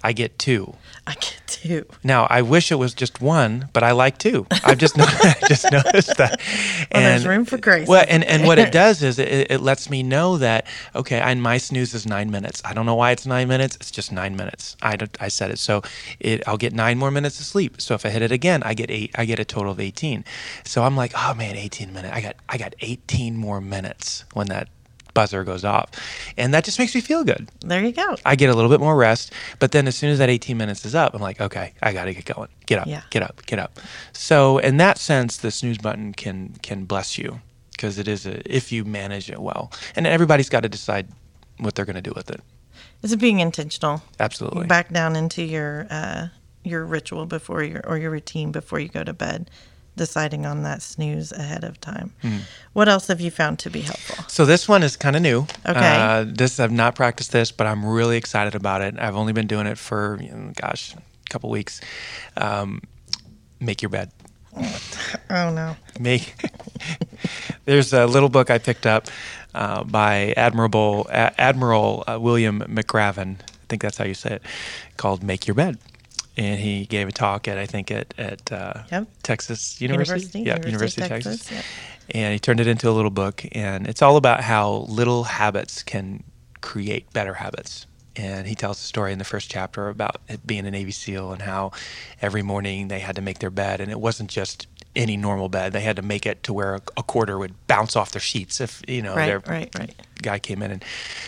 I 0.04 0.14
get 0.14 0.38
two. 0.40 0.76
I 1.06 1.14
get 1.14 1.42
two. 1.48 1.86
Now 2.04 2.28
I 2.30 2.42
wish 2.42 2.72
it 2.72 2.76
was 2.76 2.94
just 2.94 3.22
one, 3.22 3.70
but 3.74 3.84
I 3.84 3.92
like 3.92 4.18
two. 4.18 4.46
I've 4.64 4.78
just 4.78 4.98
no- 4.98 5.06
I 5.08 5.36
just 5.48 5.72
noticed 5.72 6.18
that. 6.18 6.40
Well, 6.94 7.04
there's 7.04 7.26
room 7.28 7.46
for 7.46 7.58
grace. 7.58 7.88
Well, 7.88 8.06
and, 8.08 8.24
and 8.24 8.46
what 8.46 8.60
it 8.60 8.72
does 8.72 9.02
is 9.04 9.20
it, 9.20 9.52
it 9.52 9.62
lets 9.62 9.90
me 9.90 10.04
know 10.04 10.38
that 10.38 10.66
okay, 10.96 11.20
and 11.20 11.42
my 11.42 11.58
snooze 11.58 11.94
is 11.94 12.06
nine 12.06 12.32
minutes. 12.32 12.62
I 12.66 12.74
don't 12.74 12.86
know 12.86 12.96
why 12.96 13.12
it's 13.12 13.26
nine 13.26 13.48
minutes. 13.48 13.76
It's 13.78 13.92
just 13.92 14.12
nine 14.12 14.36
minutes. 14.36 14.78
I 14.82 14.98
I 15.20 15.28
said 15.28 15.52
it, 15.52 15.60
so 15.60 15.82
it 16.20 16.44
I'll 16.48 16.58
get 16.58 16.74
nine 16.74 16.98
more 16.98 17.12
minutes 17.12 17.40
of 17.40 17.46
sleep. 17.46 17.82
So 17.82 17.96
if 17.96 18.06
I 18.06 18.10
hit 18.10 18.22
it 18.22 18.32
again, 18.32 18.64
I 18.64 18.74
get 18.74 18.90
eight. 18.92 19.12
I 19.18 19.26
get 19.26 19.40
a 19.40 19.46
total 19.46 19.72
of 19.72 19.80
eighteen. 19.80 20.24
So 20.66 20.84
I'm 20.84 20.96
like, 20.96 21.14
oh 21.16 21.34
man, 21.34 21.56
eighteen 21.56 21.94
minutes. 21.94 22.14
I 22.16 22.22
got 22.22 22.36
I 22.50 22.58
got 22.58 22.76
eighteen 22.82 23.38
more 23.38 23.62
minutes 23.62 24.26
when 24.34 24.48
that 24.48 24.70
buzzer 25.14 25.44
goes 25.44 25.64
off, 25.66 25.90
and 26.38 26.54
that 26.54 26.64
just 26.64 26.80
makes 26.80 26.94
me 26.96 27.02
feel 27.02 27.24
good. 27.24 27.50
There 27.62 27.84
you 27.84 27.92
go. 27.92 28.16
I 28.26 28.36
get 28.36 28.50
a 28.50 28.54
little 28.54 28.70
bit 28.70 28.80
more 28.80 28.96
rest. 28.96 29.32
But 29.60 29.72
then 29.72 29.88
as 29.88 29.96
soon 29.96 30.10
as 30.10 30.18
that 30.20 30.30
18 30.30 30.58
minutes 30.58 30.86
is 30.86 30.96
up, 30.96 31.14
I'm 31.14 31.22
like, 31.22 31.40
okay, 31.42 31.74
I 31.82 31.94
got 31.94 32.06
to 32.06 32.14
get 32.14 32.26
going. 32.26 32.50
Get 32.66 32.80
up, 32.80 32.88
Yeah. 32.88 33.02
get 33.10 33.24
up, 33.24 33.42
get 33.46 33.60
up. 33.60 33.80
So 34.14 34.58
in 34.60 34.78
that 34.78 34.98
sense, 34.98 35.38
the 35.38 35.52
snooze 35.52 35.78
button 35.78 36.14
can 36.14 36.56
can 36.62 36.86
bless 36.86 37.18
you 37.18 37.42
because 37.72 37.98
it 38.00 38.08
is 38.08 38.26
a, 38.26 38.42
if 38.54 38.72
you 38.72 38.86
manage 38.86 39.30
it 39.30 39.40
well. 39.40 39.72
And 39.96 40.06
everybody's 40.08 40.50
got 40.50 40.62
to 40.62 40.70
decide 40.70 41.08
what 41.58 41.76
they're 41.76 41.86
going 41.86 41.96
to 41.96 42.02
do 42.02 42.14
with 42.16 42.30
it. 42.32 42.42
Is 43.04 43.12
it 43.12 43.18
being 43.18 43.40
intentional? 43.40 44.04
Absolutely. 44.20 44.68
Back 44.68 44.92
down 44.94 45.16
into 45.16 45.44
your 45.44 45.88
uh, 45.90 46.28
your 46.64 46.86
ritual 46.86 47.26
before 47.26 47.64
your 47.64 47.82
or 47.88 47.98
your 47.98 48.12
routine 48.12 48.52
before 48.52 48.80
you 48.80 48.88
go 48.88 49.04
to 49.04 49.14
bed, 49.14 49.50
deciding 50.02 50.48
on 50.48 50.64
that 50.64 50.82
snooze 50.82 51.32
ahead 51.32 51.64
of 51.64 51.80
time. 51.80 52.12
Hmm. 52.24 52.38
What 52.74 52.90
else 52.90 53.06
have 53.08 53.22
you 53.22 53.30
found 53.30 53.60
to 53.60 53.70
be 53.70 53.82
helpful? 53.82 54.26
So 54.28 54.46
this 54.48 54.68
one 54.68 54.82
is 54.82 54.98
kind 54.98 55.16
of 55.16 55.22
new. 55.22 55.42
Okay. 55.64 55.96
Uh, 55.96 56.26
this 56.28 56.60
I've 56.60 56.72
not 56.72 56.96
practiced 56.96 57.32
this, 57.32 57.52
but 57.52 57.68
I'm 57.68 57.86
really 57.86 58.18
excited 58.18 58.56
about 58.56 58.82
it. 58.82 58.96
I've 58.98 59.16
only 59.16 59.32
been 59.32 59.46
doing 59.46 59.68
it 59.68 59.78
for, 59.78 60.18
you 60.20 60.32
know, 60.32 60.54
gosh, 60.56 60.96
a 60.96 61.30
couple 61.30 61.52
weeks. 61.52 61.82
Um, 62.36 62.82
make 63.60 63.84
your 63.84 63.90
bed. 63.90 64.12
Oh 65.30 65.54
no. 65.54 65.76
make 66.00 66.34
there's 67.66 67.94
a 67.94 68.06
little 68.06 68.28
book 68.30 68.50
I 68.50 68.58
picked 68.58 68.86
up 68.86 69.08
uh, 69.54 69.84
by 69.84 70.34
Admirable 70.36 71.08
Admiral 71.10 72.04
uh, 72.08 72.18
William 72.20 72.62
McRaven. 72.62 73.40
I 73.40 73.66
think 73.70 73.82
that's 73.82 73.98
how 73.98 74.06
you 74.06 74.14
say 74.14 74.36
it, 74.36 74.42
called 74.98 75.24
"Make 75.24 75.48
Your 75.48 75.56
Bed," 75.56 75.78
and 76.42 76.60
he 76.60 76.86
gave 76.86 77.08
a 77.08 77.12
talk 77.12 77.48
at 77.48 77.58
I 77.58 77.66
think 77.66 77.92
at 77.92 78.14
at 78.18 78.52
uh, 78.52 78.74
Yep. 78.92 79.08
Texas 79.24 79.80
University, 79.82 80.40
University, 80.40 80.40
yeah, 80.40 80.56
University 80.56 80.72
University 80.72 81.02
of 81.04 81.08
Texas, 81.10 81.38
Texas, 81.46 81.52
yep. 81.52 81.66
and 82.16 82.34
he 82.34 82.40
turned 82.40 82.60
it 82.60 82.68
into 82.68 82.90
a 82.90 82.96
little 82.98 83.12
book, 83.12 83.44
and 83.52 83.88
it's 83.88 84.02
all 84.02 84.18
about 84.18 84.42
how 84.42 84.86
little 85.02 85.24
habits 85.26 85.84
can 85.84 86.24
create 86.62 87.12
better 87.14 87.36
habits. 87.36 87.86
And 88.16 88.46
he 88.46 88.56
tells 88.56 88.78
a 88.80 88.84
story 88.84 89.14
in 89.14 89.20
the 89.20 89.24
first 89.26 89.50
chapter 89.50 89.88
about 89.88 90.18
it 90.28 90.46
being 90.46 90.66
a 90.68 90.72
Navy 90.72 90.92
SEAL 90.92 91.32
and 91.32 91.42
how 91.44 91.72
every 92.22 92.42
morning 92.44 92.90
they 92.90 93.00
had 93.00 93.16
to 93.16 93.22
make 93.22 93.40
their 93.40 93.50
bed, 93.50 93.80
and 93.80 93.90
it 93.90 94.00
wasn't 94.02 94.30
just 94.30 94.68
any 94.98 95.16
normal 95.16 95.48
bed. 95.48 95.72
They 95.72 95.80
had 95.80 95.96
to 95.96 96.02
make 96.02 96.26
it 96.26 96.44
to 96.44 96.52
where 96.54 96.76
a, 96.76 96.82
a 96.98 97.04
quarter 97.04 97.38
would 97.40 97.54
bounce 97.68 97.96
off 97.96 98.12
their 98.12 98.20
sheets 98.22 98.60
if 98.60 98.82
you 98.88 99.02
know 99.02 99.16
Right, 99.16 99.28
their 99.28 99.40
right, 99.48 99.70
right. 99.80 99.96
guy 100.22 100.40
came 100.40 100.62
in, 100.62 100.72
and 100.72 100.84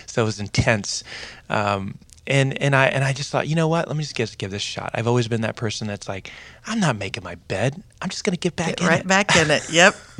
so 0.08 0.24
it 0.24 0.25
was 0.25 0.39
intense. 0.41 1.03
Um, 1.50 1.98
and 2.25 2.60
and 2.62 2.75
I 2.75 2.86
and 2.88 3.03
I 3.03 3.13
just 3.13 3.30
thought, 3.32 3.48
you 3.48 3.56
know 3.56 3.68
what? 3.68 3.88
Let 3.88 3.98
me 3.98 4.03
just 4.03 4.15
give, 4.15 4.38
give 4.38 4.51
this 4.51 4.62
a 4.62 4.65
shot. 4.65 4.92
I've 4.94 5.08
always 5.08 5.27
been 5.27 5.42
that 5.42 5.56
person 5.56 5.88
that's 5.88 6.08
like, 6.08 6.32
I'm 6.65 6.80
not 6.80 6.98
making 6.98 7.24
my 7.24 7.36
bed. 7.36 7.82
I'm 8.01 8.10
just 8.10 8.24
gonna 8.24 8.38
get 8.38 8.56
back 8.56 8.70
Get 8.70 8.82
in 8.82 8.88
right 8.88 9.01
it. 9.01 9.08
back 9.08 9.36
in 9.36 9.51
it. 9.51 9.63
Yep. 9.74 9.96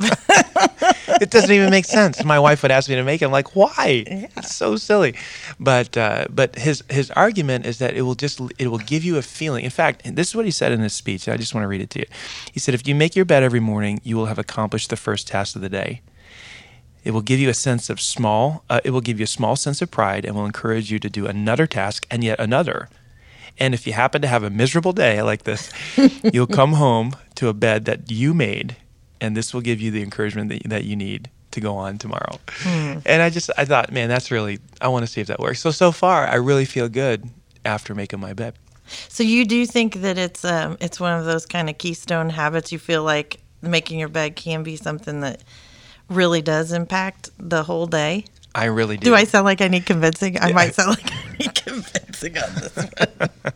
it 1.20 1.30
doesn't 1.30 1.50
even 1.50 1.70
make 1.70 1.84
sense. 1.84 2.22
My 2.24 2.38
wife 2.38 2.62
would 2.62 2.70
ask 2.70 2.88
me 2.88 2.96
to 2.96 3.04
make 3.04 3.22
it. 3.22 3.24
I'm 3.26 3.32
like, 3.32 3.54
why? 3.54 4.04
It's 4.06 4.54
so 4.54 4.76
silly. 4.76 5.14
But 5.60 5.96
uh, 5.96 6.26
but 6.30 6.56
his 6.56 6.82
his 6.90 7.10
argument 7.12 7.66
is 7.66 7.78
that 7.78 7.94
it 7.94 8.02
will 8.02 8.14
just 8.14 8.40
it 8.58 8.68
will 8.68 8.78
give 8.78 9.04
you 9.04 9.16
a 9.16 9.22
feeling. 9.22 9.64
In 9.64 9.70
fact, 9.70 10.02
this 10.16 10.28
is 10.28 10.34
what 10.34 10.44
he 10.44 10.50
said 10.50 10.72
in 10.72 10.80
his 10.80 10.92
speech. 10.92 11.28
I 11.28 11.36
just 11.36 11.54
want 11.54 11.64
to 11.64 11.68
read 11.68 11.80
it 11.80 11.90
to 11.90 12.00
you. 12.00 12.06
He 12.52 12.60
said, 12.60 12.74
if 12.74 12.86
you 12.86 12.94
make 12.94 13.16
your 13.16 13.24
bed 13.24 13.42
every 13.42 13.60
morning, 13.60 14.00
you 14.04 14.16
will 14.16 14.26
have 14.26 14.38
accomplished 14.38 14.90
the 14.90 14.96
first 14.96 15.28
task 15.28 15.56
of 15.56 15.62
the 15.62 15.68
day. 15.68 16.02
It 17.04 17.12
will 17.12 17.20
give 17.22 17.38
you 17.38 17.48
a 17.48 17.54
sense 17.54 17.90
of 17.90 18.00
small. 18.00 18.64
Uh, 18.70 18.80
it 18.84 18.90
will 18.90 19.00
give 19.00 19.20
you 19.20 19.24
a 19.24 19.28
small 19.28 19.56
sense 19.56 19.82
of 19.82 19.90
pride 19.90 20.24
and 20.24 20.34
will 20.34 20.46
encourage 20.46 20.90
you 20.90 20.98
to 20.98 21.10
do 21.10 21.26
another 21.26 21.66
task 21.66 22.06
and 22.10 22.24
yet 22.24 22.40
another. 22.40 22.88
And 23.58 23.74
if 23.74 23.86
you 23.86 23.92
happen 23.92 24.22
to 24.22 24.28
have 24.28 24.42
a 24.42 24.50
miserable 24.50 24.92
day 24.92 25.22
like 25.22 25.44
this, 25.44 25.70
you'll 26.32 26.46
come 26.46 26.72
home 26.72 27.14
to 27.36 27.48
a 27.48 27.54
bed 27.54 27.84
that 27.84 28.10
you 28.10 28.34
made, 28.34 28.76
and 29.20 29.36
this 29.36 29.54
will 29.54 29.60
give 29.60 29.80
you 29.80 29.90
the 29.90 30.02
encouragement 30.02 30.48
that, 30.48 30.62
that 30.68 30.84
you 30.84 30.96
need 30.96 31.30
to 31.52 31.60
go 31.60 31.76
on 31.76 31.98
tomorrow. 31.98 32.38
And 32.64 33.22
I 33.22 33.30
just 33.30 33.50
I 33.56 33.64
thought, 33.64 33.92
man, 33.92 34.08
that's 34.08 34.30
really 34.30 34.58
I 34.80 34.88
want 34.88 35.04
to 35.04 35.06
see 35.10 35.20
if 35.20 35.28
that 35.28 35.38
works. 35.38 35.60
So 35.60 35.70
so 35.70 35.92
far, 35.92 36.26
I 36.26 36.34
really 36.34 36.64
feel 36.64 36.88
good 36.88 37.28
after 37.64 37.94
making 37.94 38.20
my 38.20 38.32
bed. 38.32 38.54
So 39.08 39.22
you 39.22 39.46
do 39.46 39.64
think 39.64 39.94
that 39.96 40.18
it's 40.18 40.44
um 40.44 40.76
it's 40.80 40.98
one 40.98 41.18
of 41.18 41.24
those 41.24 41.46
kind 41.46 41.70
of 41.70 41.78
keystone 41.78 42.30
habits 42.30 42.72
you 42.72 42.78
feel 42.78 43.04
like 43.04 43.40
making 43.62 43.98
your 43.98 44.08
bed 44.08 44.36
can 44.36 44.62
be 44.62 44.76
something 44.76 45.20
that 45.20 45.42
really 46.08 46.42
does 46.42 46.72
impact 46.72 47.30
the 47.38 47.62
whole 47.64 47.86
day? 47.86 48.24
I 48.54 48.66
really 48.66 48.96
do. 48.96 49.06
Do 49.06 49.14
I 49.16 49.24
sound 49.24 49.44
like 49.46 49.60
I 49.60 49.68
need 49.68 49.84
convincing? 49.84 50.38
I 50.40 50.52
might 50.52 50.74
sound 50.74 50.90
like 50.90 51.12
I 51.12 51.36
need 51.40 51.54
convincing 51.54 52.38
on 52.38 52.54
this 52.54 52.76
one. 52.76 53.30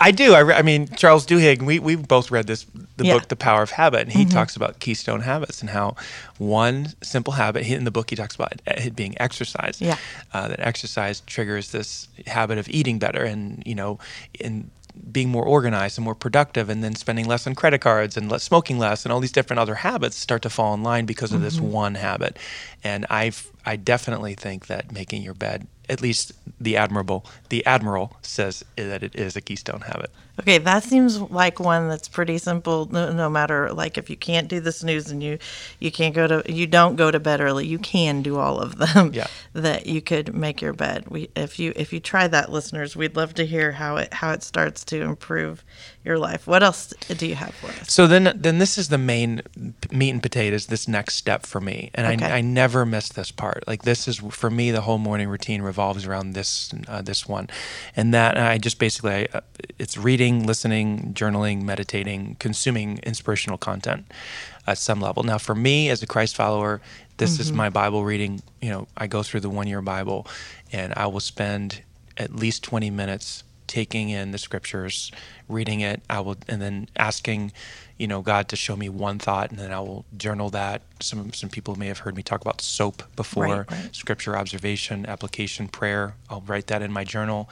I 0.00 0.10
do. 0.10 0.34
I, 0.34 0.40
re- 0.40 0.54
I 0.54 0.60
mean, 0.60 0.86
Charles 0.88 1.26
Duhigg. 1.26 1.62
We 1.62 1.78
we 1.78 1.96
both 1.96 2.30
read 2.30 2.46
this 2.46 2.66
the 2.98 3.06
Yeah. 3.06 3.14
book, 3.14 3.28
The 3.28 3.36
Power 3.36 3.62
of 3.62 3.70
Habit, 3.70 4.02
and 4.02 4.12
he 4.12 4.26
talks 4.26 4.54
about 4.54 4.80
keystone 4.80 5.20
habits 5.22 5.62
and 5.62 5.70
how 5.70 5.96
one 6.36 6.88
simple 7.02 7.32
habit. 7.32 7.66
In 7.66 7.84
the 7.84 7.90
book, 7.90 8.10
he 8.10 8.16
talks 8.16 8.34
about 8.34 8.52
it 8.66 8.94
being 8.94 9.14
exercise. 9.18 9.80
Yeah. 9.80 9.96
Uh, 10.34 10.48
that 10.48 10.60
exercise 10.60 11.20
triggers 11.20 11.70
this 11.72 12.08
habit 12.26 12.58
of 12.58 12.68
eating 12.68 12.98
better, 12.98 13.24
and 13.24 13.62
you 13.64 13.74
know, 13.74 13.98
in 14.38 14.70
being 15.10 15.28
more 15.28 15.44
organized 15.44 15.98
and 15.98 16.04
more 16.04 16.14
productive, 16.14 16.68
and 16.68 16.82
then 16.82 16.94
spending 16.94 17.26
less 17.26 17.46
on 17.46 17.54
credit 17.54 17.80
cards 17.80 18.16
and 18.16 18.30
less, 18.30 18.42
smoking 18.42 18.78
less, 18.78 19.04
and 19.04 19.12
all 19.12 19.20
these 19.20 19.32
different 19.32 19.60
other 19.60 19.76
habits 19.76 20.16
start 20.16 20.42
to 20.42 20.50
fall 20.50 20.74
in 20.74 20.82
line 20.82 21.04
because 21.06 21.32
of 21.32 21.40
this 21.40 21.56
mm-hmm. 21.56 21.70
one 21.70 21.94
habit. 21.96 22.38
And 22.82 23.06
I 23.10 23.32
I 23.66 23.76
definitely 23.76 24.34
think 24.34 24.66
that 24.66 24.92
making 24.92 25.22
your 25.22 25.34
bed, 25.34 25.66
at 25.88 26.00
least 26.00 26.32
the 26.60 26.76
admirable, 26.76 27.26
the 27.48 27.64
admiral 27.66 28.16
says 28.22 28.64
that 28.76 29.02
it 29.02 29.14
is 29.14 29.36
a 29.36 29.40
keystone 29.40 29.82
habit. 29.82 30.10
Okay, 30.40 30.58
that 30.58 30.82
seems 30.82 31.20
like 31.20 31.60
one 31.60 31.88
that's 31.88 32.08
pretty 32.08 32.38
simple. 32.38 32.86
No, 32.86 33.12
no 33.12 33.30
matter 33.30 33.72
like 33.72 33.96
if 33.96 34.10
you 34.10 34.16
can't 34.16 34.48
do 34.48 34.58
the 34.58 34.72
snooze 34.72 35.08
and 35.10 35.22
you 35.22 35.38
you 35.78 35.92
can't 35.92 36.12
go 36.12 36.26
to 36.26 36.52
you 36.52 36.66
don't 36.66 36.96
go 36.96 37.12
to 37.12 37.20
bed 37.20 37.40
early, 37.40 37.66
you 37.66 37.78
can 37.78 38.20
do 38.22 38.36
all 38.38 38.58
of 38.60 38.76
them. 38.78 39.12
Yeah. 39.12 39.26
That 39.54 39.86
you 39.86 40.02
could 40.02 40.34
make 40.34 40.60
your 40.60 40.72
bed. 40.72 41.06
We 41.08 41.30
if 41.36 41.60
you 41.60 41.72
if 41.76 41.92
you 41.92 42.00
try 42.00 42.26
that, 42.26 42.50
listeners, 42.50 42.96
we'd 42.96 43.14
love 43.14 43.34
to 43.34 43.46
hear 43.46 43.70
how 43.70 43.96
it 43.98 44.12
how 44.12 44.32
it 44.32 44.42
starts 44.42 44.84
to 44.86 45.00
improve 45.00 45.62
your 46.04 46.18
life. 46.18 46.48
What 46.48 46.64
else 46.64 46.92
do 47.16 47.24
you 47.26 47.36
have 47.36 47.54
for 47.54 47.68
us? 47.68 47.92
So 47.92 48.08
then, 48.08 48.32
then 48.34 48.58
this 48.58 48.76
is 48.76 48.88
the 48.88 48.98
main 48.98 49.42
meat 49.92 50.10
and 50.10 50.20
potatoes. 50.22 50.66
This 50.66 50.88
next 50.88 51.14
step 51.14 51.46
for 51.46 51.60
me, 51.60 51.90
and 51.94 52.20
Okay. 52.20 52.32
I, 52.32 52.38
I 52.38 52.40
never 52.40 52.84
miss 52.84 53.08
this 53.10 53.30
part. 53.30 53.62
Like 53.68 53.82
this 53.82 54.08
is 54.08 54.16
for 54.30 54.50
me, 54.50 54.72
the 54.72 54.80
whole 54.82 54.98
morning 54.98 55.28
routine 55.28 55.62
revolves 55.74 56.06
around 56.06 56.34
this 56.34 56.72
uh, 56.86 57.02
this 57.02 57.28
one, 57.28 57.46
and 57.96 58.14
that 58.14 58.32
I 58.52 58.58
just 58.58 58.78
basically 58.78 59.12
I, 59.12 59.38
uh, 59.38 59.40
it's 59.78 59.96
reading, 59.98 60.46
listening, 60.46 61.14
journaling, 61.14 61.62
meditating, 61.62 62.36
consuming 62.38 62.98
inspirational 63.02 63.58
content 63.58 64.02
at 64.66 64.78
some 64.78 65.00
level. 65.06 65.22
Now, 65.24 65.38
for 65.38 65.54
me 65.54 65.90
as 65.92 66.02
a 66.02 66.06
Christ 66.06 66.36
follower, 66.36 66.80
this 67.16 67.40
is 67.40 67.52
my 67.52 67.70
Bible 67.70 68.04
reading. 68.04 68.40
You 68.62 68.70
know, 68.72 68.86
I 69.02 69.06
go 69.08 69.22
through 69.22 69.40
the 69.40 69.50
one 69.50 69.68
year 69.68 69.82
Bible, 69.82 70.26
and 70.72 70.92
I 70.96 71.06
will 71.12 71.20
spend 71.34 71.82
at 72.16 72.30
least 72.34 72.62
twenty 72.62 72.90
minutes 72.90 73.44
taking 73.66 74.10
in 74.10 74.30
the 74.30 74.38
scriptures, 74.38 75.10
reading 75.48 75.80
it. 75.80 76.00
I 76.08 76.20
will, 76.20 76.36
and 76.48 76.62
then 76.62 76.86
asking, 76.96 77.52
you 77.96 78.06
know, 78.06 78.22
God 78.22 78.48
to 78.48 78.56
show 78.56 78.76
me 78.76 78.88
one 78.88 79.18
thought, 79.18 79.50
and 79.50 79.58
then 79.58 79.72
I 79.72 79.80
will 79.80 80.04
journal 80.16 80.50
that. 80.50 80.82
Some 81.00 81.32
some 81.32 81.50
people 81.50 81.76
may 81.76 81.86
have 81.86 82.00
heard 82.00 82.16
me 82.16 82.22
talk 82.22 82.40
about 82.40 82.60
soap 82.60 83.02
before. 83.14 83.44
Right, 83.44 83.70
right. 83.70 83.94
Scripture 83.94 84.36
observation, 84.36 85.06
application, 85.06 85.68
prayer. 85.68 86.14
I'll 86.28 86.42
write 86.42 86.66
that 86.68 86.82
in 86.82 86.92
my 86.92 87.04
journal, 87.04 87.48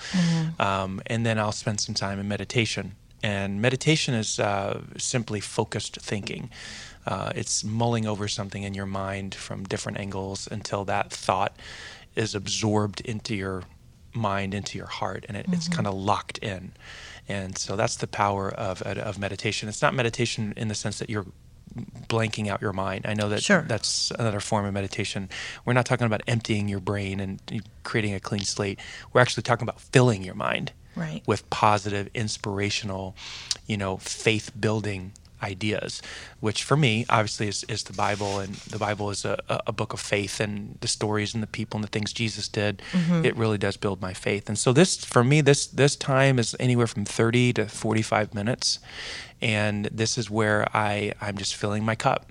um, 0.59 1.01
and 1.07 1.25
then 1.25 1.39
I'll 1.39 1.53
spend 1.53 1.81
some 1.81 1.95
time 1.95 2.19
in 2.19 2.29
meditation. 2.29 2.97
And 3.23 3.63
meditation 3.63 4.15
is 4.15 4.41
uh, 4.41 4.83
simply 4.99 5.41
focused 5.41 5.97
thinking. 6.01 6.51
Uh, 7.07 7.33
it's 7.35 7.63
mulling 7.63 8.07
over 8.07 8.27
something 8.27 8.65
in 8.65 8.75
your 8.75 8.87
mind 8.87 9.35
from 9.35 9.65
different 9.65 9.99
angles 9.99 10.49
until 10.51 10.85
that 10.87 11.13
thought 11.13 11.57
is 12.15 12.35
absorbed 12.35 13.01
into 13.01 13.35
your 13.35 13.63
mind, 14.14 14.54
into 14.54 14.78
your 14.78 14.87
heart, 14.87 15.26
and 15.28 15.37
it, 15.37 15.47
mm-hmm. 15.47 15.54
it's 15.54 15.69
kind 15.69 15.87
of 15.87 15.95
locked 15.95 16.38
in. 16.38 16.73
And 17.28 17.57
so 17.57 17.76
that's 17.76 17.97
the 17.97 18.07
power 18.07 18.50
of, 18.50 18.83
of 18.83 19.19
meditation. 19.19 19.69
It's 19.69 19.83
not 19.83 19.95
meditation 19.95 20.54
in 20.57 20.69
the 20.69 20.75
sense 20.75 20.99
that 20.99 21.09
you're 21.09 21.26
blanking 22.09 22.49
out 22.49 22.61
your 22.61 22.73
mind. 22.73 23.07
I 23.07 23.14
know 23.14 23.28
that 23.31 23.42
sure. 23.42 23.64
that's 23.66 24.11
another 24.19 24.40
form 24.40 24.66
of 24.66 24.75
meditation. 24.75 25.28
We're 25.64 25.73
not 25.73 25.87
talking 25.87 26.07
about 26.07 26.23
emptying 26.26 26.69
your 26.69 26.81
brain 26.81 27.21
and 27.21 27.40
creating 27.83 28.14
a 28.14 28.21
clean 28.21 28.42
slate. 28.42 28.78
We're 29.12 29.21
actually 29.21 29.45
talking 29.45 29.64
about 29.64 29.81
filling 29.81 30.23
your 30.23 30.35
mind 30.35 30.73
right. 30.97 31.23
with 31.26 31.49
positive, 31.50 32.11
inspirational, 32.14 33.16
you 33.66 33.76
know, 33.76 33.97
faith 33.97 34.50
building 34.59 35.12
ideas, 35.43 36.03
which 36.41 36.65
for 36.65 36.77
me, 36.77 37.05
obviously, 37.09 37.49
is, 37.49 37.65
is 37.65 37.83
the 37.85 37.93
Bible. 37.93 38.39
And 38.39 38.55
the 38.55 38.79
Bible 38.79 39.11
is 39.11 39.25
a, 39.25 39.39
a 39.67 39.73
book 39.73 39.93
of 39.93 40.01
faith 40.01 40.41
and 40.41 40.79
the 40.81 40.89
stories 40.89 41.35
and 41.35 41.43
the 41.43 41.47
people 41.49 41.79
and 41.79 41.85
the 41.85 41.89
things 41.89 42.13
Jesus 42.13 42.49
did. 42.49 42.83
Mm-hmm. 42.93 43.25
It 43.25 43.37
really 43.37 43.59
does 43.59 43.77
build 43.77 44.01
my 44.01 44.15
faith. 44.15 44.49
And 44.49 44.59
so, 44.59 44.73
this, 44.73 45.05
for 45.05 45.25
me, 45.25 45.41
this, 45.41 45.67
this 45.67 45.97
time 45.97 46.39
is 46.39 46.57
anywhere 46.61 46.87
from 46.87 47.05
30 47.05 47.55
to 47.55 47.67
45 47.67 48.35
minutes. 48.35 48.79
And 49.41 49.87
this 49.87 50.17
is 50.17 50.31
where 50.31 50.69
I, 50.75 51.13
I'm 51.21 51.37
just 51.37 51.57
filling 51.57 51.85
my 51.85 51.95
cup. 51.95 52.27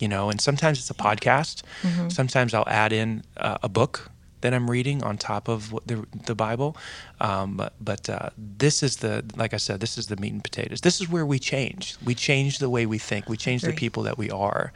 You 0.00 0.06
know, 0.06 0.30
and 0.30 0.40
sometimes 0.40 0.78
it's 0.78 0.90
a 0.90 0.94
podcast. 0.94 1.62
Mm-hmm. 1.82 2.08
Sometimes 2.10 2.54
I'll 2.54 2.68
add 2.68 2.92
in 2.92 3.24
uh, 3.36 3.58
a 3.64 3.68
book 3.68 4.12
that 4.40 4.54
I'm 4.54 4.70
reading 4.70 5.02
on 5.02 5.18
top 5.18 5.48
of 5.48 5.70
the 5.86 6.06
the 6.26 6.34
Bible. 6.34 6.76
Um, 7.20 7.56
but 7.56 7.72
but 7.80 8.08
uh, 8.08 8.30
this 8.36 8.82
is 8.82 8.96
the 8.96 9.24
like 9.36 9.54
I 9.54 9.58
said, 9.58 9.80
this 9.80 9.98
is 9.98 10.06
the 10.06 10.16
meat 10.16 10.32
and 10.32 10.42
potatoes. 10.42 10.80
This 10.80 11.00
is 11.00 11.08
where 11.08 11.26
we 11.26 11.38
change. 11.38 11.96
We 12.04 12.14
change 12.14 12.58
the 12.58 12.70
way 12.70 12.86
we 12.86 12.98
think. 12.98 13.28
We 13.28 13.36
change 13.36 13.62
the 13.62 13.72
people 13.72 14.02
that 14.04 14.18
we 14.18 14.30
are 14.30 14.72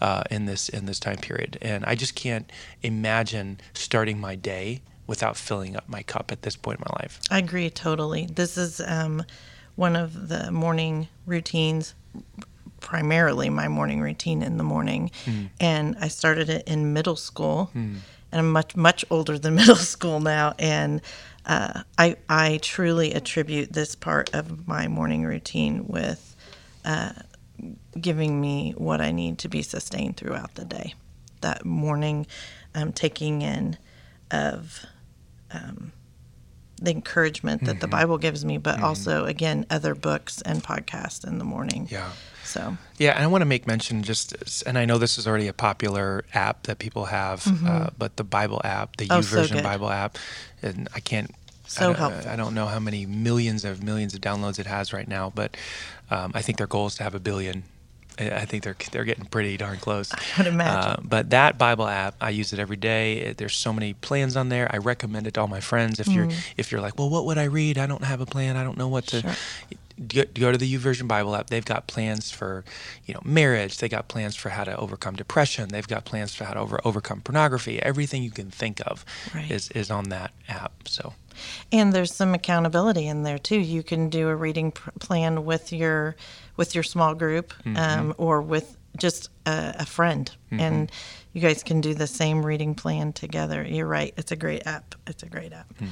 uh, 0.00 0.24
in 0.30 0.46
this 0.46 0.68
in 0.68 0.86
this 0.86 1.00
time 1.00 1.18
period. 1.18 1.58
And 1.62 1.84
I 1.84 1.94
just 1.94 2.14
can't 2.14 2.50
imagine 2.82 3.60
starting 3.74 4.20
my 4.20 4.34
day 4.34 4.80
without 5.06 5.36
filling 5.36 5.74
up 5.74 5.88
my 5.88 6.02
cup 6.02 6.30
at 6.30 6.42
this 6.42 6.54
point 6.54 6.80
in 6.80 6.84
my 6.90 7.02
life. 7.02 7.20
I 7.30 7.38
agree 7.38 7.70
totally. 7.70 8.26
This 8.26 8.58
is 8.58 8.80
um, 8.80 9.24
one 9.74 9.96
of 9.96 10.28
the 10.28 10.50
morning 10.50 11.08
routines 11.24 11.94
primarily 12.80 13.50
my 13.50 13.66
morning 13.66 14.00
routine 14.00 14.40
in 14.40 14.56
the 14.56 14.62
morning 14.62 15.10
mm. 15.24 15.48
and 15.60 15.96
i 16.00 16.06
started 16.06 16.48
it 16.48 16.66
in 16.68 16.92
middle 16.92 17.16
school 17.16 17.70
mm 17.74 17.96
and 18.32 18.40
I'm 18.40 18.50
much 18.50 18.76
much 18.76 19.04
older 19.10 19.38
than 19.38 19.54
middle 19.56 19.76
school 19.76 20.20
now, 20.20 20.54
and 20.58 21.00
uh, 21.46 21.82
I 21.96 22.16
I 22.28 22.58
truly 22.62 23.12
attribute 23.12 23.72
this 23.72 23.94
part 23.94 24.34
of 24.34 24.66
my 24.66 24.88
morning 24.88 25.24
routine 25.24 25.86
with 25.86 26.36
uh, 26.84 27.12
giving 28.00 28.40
me 28.40 28.74
what 28.76 29.00
I 29.00 29.10
need 29.12 29.38
to 29.38 29.48
be 29.48 29.62
sustained 29.62 30.16
throughout 30.16 30.54
the 30.54 30.64
day. 30.64 30.94
That 31.40 31.64
morning, 31.64 32.26
um, 32.74 32.92
taking 32.92 33.42
in 33.42 33.78
of 34.30 34.84
um, 35.50 35.92
the 36.80 36.90
encouragement 36.90 37.64
that 37.64 37.72
mm-hmm. 37.72 37.80
the 37.80 37.88
Bible 37.88 38.18
gives 38.18 38.44
me, 38.44 38.58
but 38.58 38.76
mm-hmm. 38.76 38.84
also 38.84 39.24
again 39.24 39.66
other 39.70 39.94
books 39.94 40.42
and 40.42 40.62
podcasts 40.62 41.26
in 41.26 41.38
the 41.38 41.44
morning. 41.44 41.88
Yeah. 41.90 42.10
So 42.48 42.76
yeah, 42.98 43.12
and 43.12 43.22
I 43.22 43.26
want 43.26 43.42
to 43.42 43.46
make 43.46 43.66
mention 43.66 44.02
just, 44.02 44.62
and 44.66 44.78
I 44.78 44.84
know 44.84 44.98
this 44.98 45.18
is 45.18 45.26
already 45.26 45.48
a 45.48 45.52
popular 45.52 46.24
app 46.34 46.64
that 46.64 46.78
people 46.78 47.06
have, 47.06 47.44
mm-hmm. 47.44 47.66
uh, 47.66 47.90
but 47.96 48.16
the 48.16 48.24
Bible 48.24 48.60
app, 48.64 48.96
the 48.96 49.08
oh, 49.10 49.20
Version 49.20 49.58
so 49.58 49.62
Bible 49.62 49.90
app, 49.90 50.18
and 50.62 50.88
I 50.94 51.00
can't. 51.00 51.30
So 51.66 51.90
I 51.90 51.94
helpful. 51.94 52.30
I 52.30 52.36
don't 52.36 52.54
know 52.54 52.66
how 52.66 52.80
many 52.80 53.04
millions 53.04 53.64
of 53.64 53.82
millions 53.82 54.14
of 54.14 54.20
downloads 54.20 54.58
it 54.58 54.66
has 54.66 54.92
right 54.92 55.06
now, 55.06 55.30
but 55.34 55.56
um, 56.10 56.32
I 56.34 56.40
think 56.40 56.56
their 56.56 56.66
goal 56.66 56.86
is 56.86 56.94
to 56.96 57.02
have 57.02 57.14
a 57.14 57.20
billion 57.20 57.64
I 58.20 58.44
think 58.46 58.64
they're 58.64 58.76
they're 58.90 59.04
getting 59.04 59.26
pretty 59.26 59.56
darn 59.56 59.78
close. 59.78 60.12
I 60.12 60.18
would 60.38 60.46
imagine. 60.46 60.90
Uh, 60.90 60.96
but 61.02 61.30
that 61.30 61.56
Bible 61.56 61.86
app, 61.86 62.16
I 62.20 62.30
use 62.30 62.52
it 62.52 62.58
every 62.58 62.76
day. 62.76 63.32
There's 63.32 63.54
so 63.54 63.72
many 63.72 63.94
plans 63.94 64.36
on 64.36 64.48
there. 64.48 64.68
I 64.72 64.78
recommend 64.78 65.26
it 65.26 65.34
to 65.34 65.40
all 65.40 65.48
my 65.48 65.60
friends. 65.60 66.00
If 66.00 66.06
mm. 66.06 66.14
you're 66.14 66.28
if 66.56 66.72
you're 66.72 66.80
like, 66.80 66.98
well, 66.98 67.10
what 67.10 67.26
would 67.26 67.38
I 67.38 67.44
read? 67.44 67.78
I 67.78 67.86
don't 67.86 68.04
have 68.04 68.20
a 68.20 68.26
plan. 68.26 68.56
I 68.56 68.64
don't 68.64 68.76
know 68.76 68.88
what 68.88 69.06
to. 69.08 69.20
Sure. 69.20 69.34
Go, 70.06 70.52
to 70.52 70.58
the 70.58 70.74
YouVersion 70.74 71.08
Bible 71.08 71.34
app. 71.34 71.48
They've 71.48 71.64
got 71.64 71.86
plans 71.86 72.30
for, 72.30 72.64
you 73.04 73.14
know, 73.14 73.20
marriage. 73.24 73.78
They 73.78 73.88
got 73.88 74.08
plans 74.08 74.36
for 74.36 74.50
how 74.50 74.64
to 74.64 74.76
overcome 74.76 75.16
depression. 75.16 75.70
They've 75.70 75.86
got 75.86 76.04
plans 76.04 76.34
for 76.34 76.44
how 76.44 76.54
to 76.54 76.60
over, 76.60 76.80
overcome 76.84 77.20
pornography. 77.20 77.82
Everything 77.82 78.22
you 78.22 78.30
can 78.30 78.50
think 78.50 78.80
of 78.86 79.04
right. 79.34 79.50
is 79.50 79.70
is 79.70 79.90
on 79.90 80.10
that 80.10 80.32
app. 80.48 80.86
So. 80.86 81.14
And 81.72 81.92
there's 81.92 82.12
some 82.12 82.34
accountability 82.34 83.06
in 83.06 83.22
there 83.22 83.38
too. 83.38 83.58
You 83.58 83.82
can 83.82 84.08
do 84.08 84.28
a 84.28 84.36
reading 84.36 84.72
plan 84.72 85.44
with 85.44 85.72
your 85.72 86.16
with 86.56 86.74
your 86.74 86.84
small 86.84 87.14
group 87.14 87.52
mm-hmm. 87.64 87.76
um, 87.76 88.14
or 88.18 88.42
with 88.42 88.76
just 88.96 89.30
a, 89.46 89.76
a 89.80 89.86
friend, 89.86 90.30
mm-hmm. 90.50 90.60
and 90.60 90.92
you 91.32 91.40
guys 91.40 91.62
can 91.62 91.80
do 91.80 91.94
the 91.94 92.06
same 92.06 92.44
reading 92.44 92.74
plan 92.74 93.12
together. 93.12 93.64
You're 93.64 93.86
right. 93.86 94.12
It's 94.16 94.32
a 94.32 94.36
great 94.36 94.66
app. 94.66 94.94
It's 95.06 95.22
a 95.22 95.28
great 95.28 95.52
app. 95.52 95.72
Mm. 95.78 95.88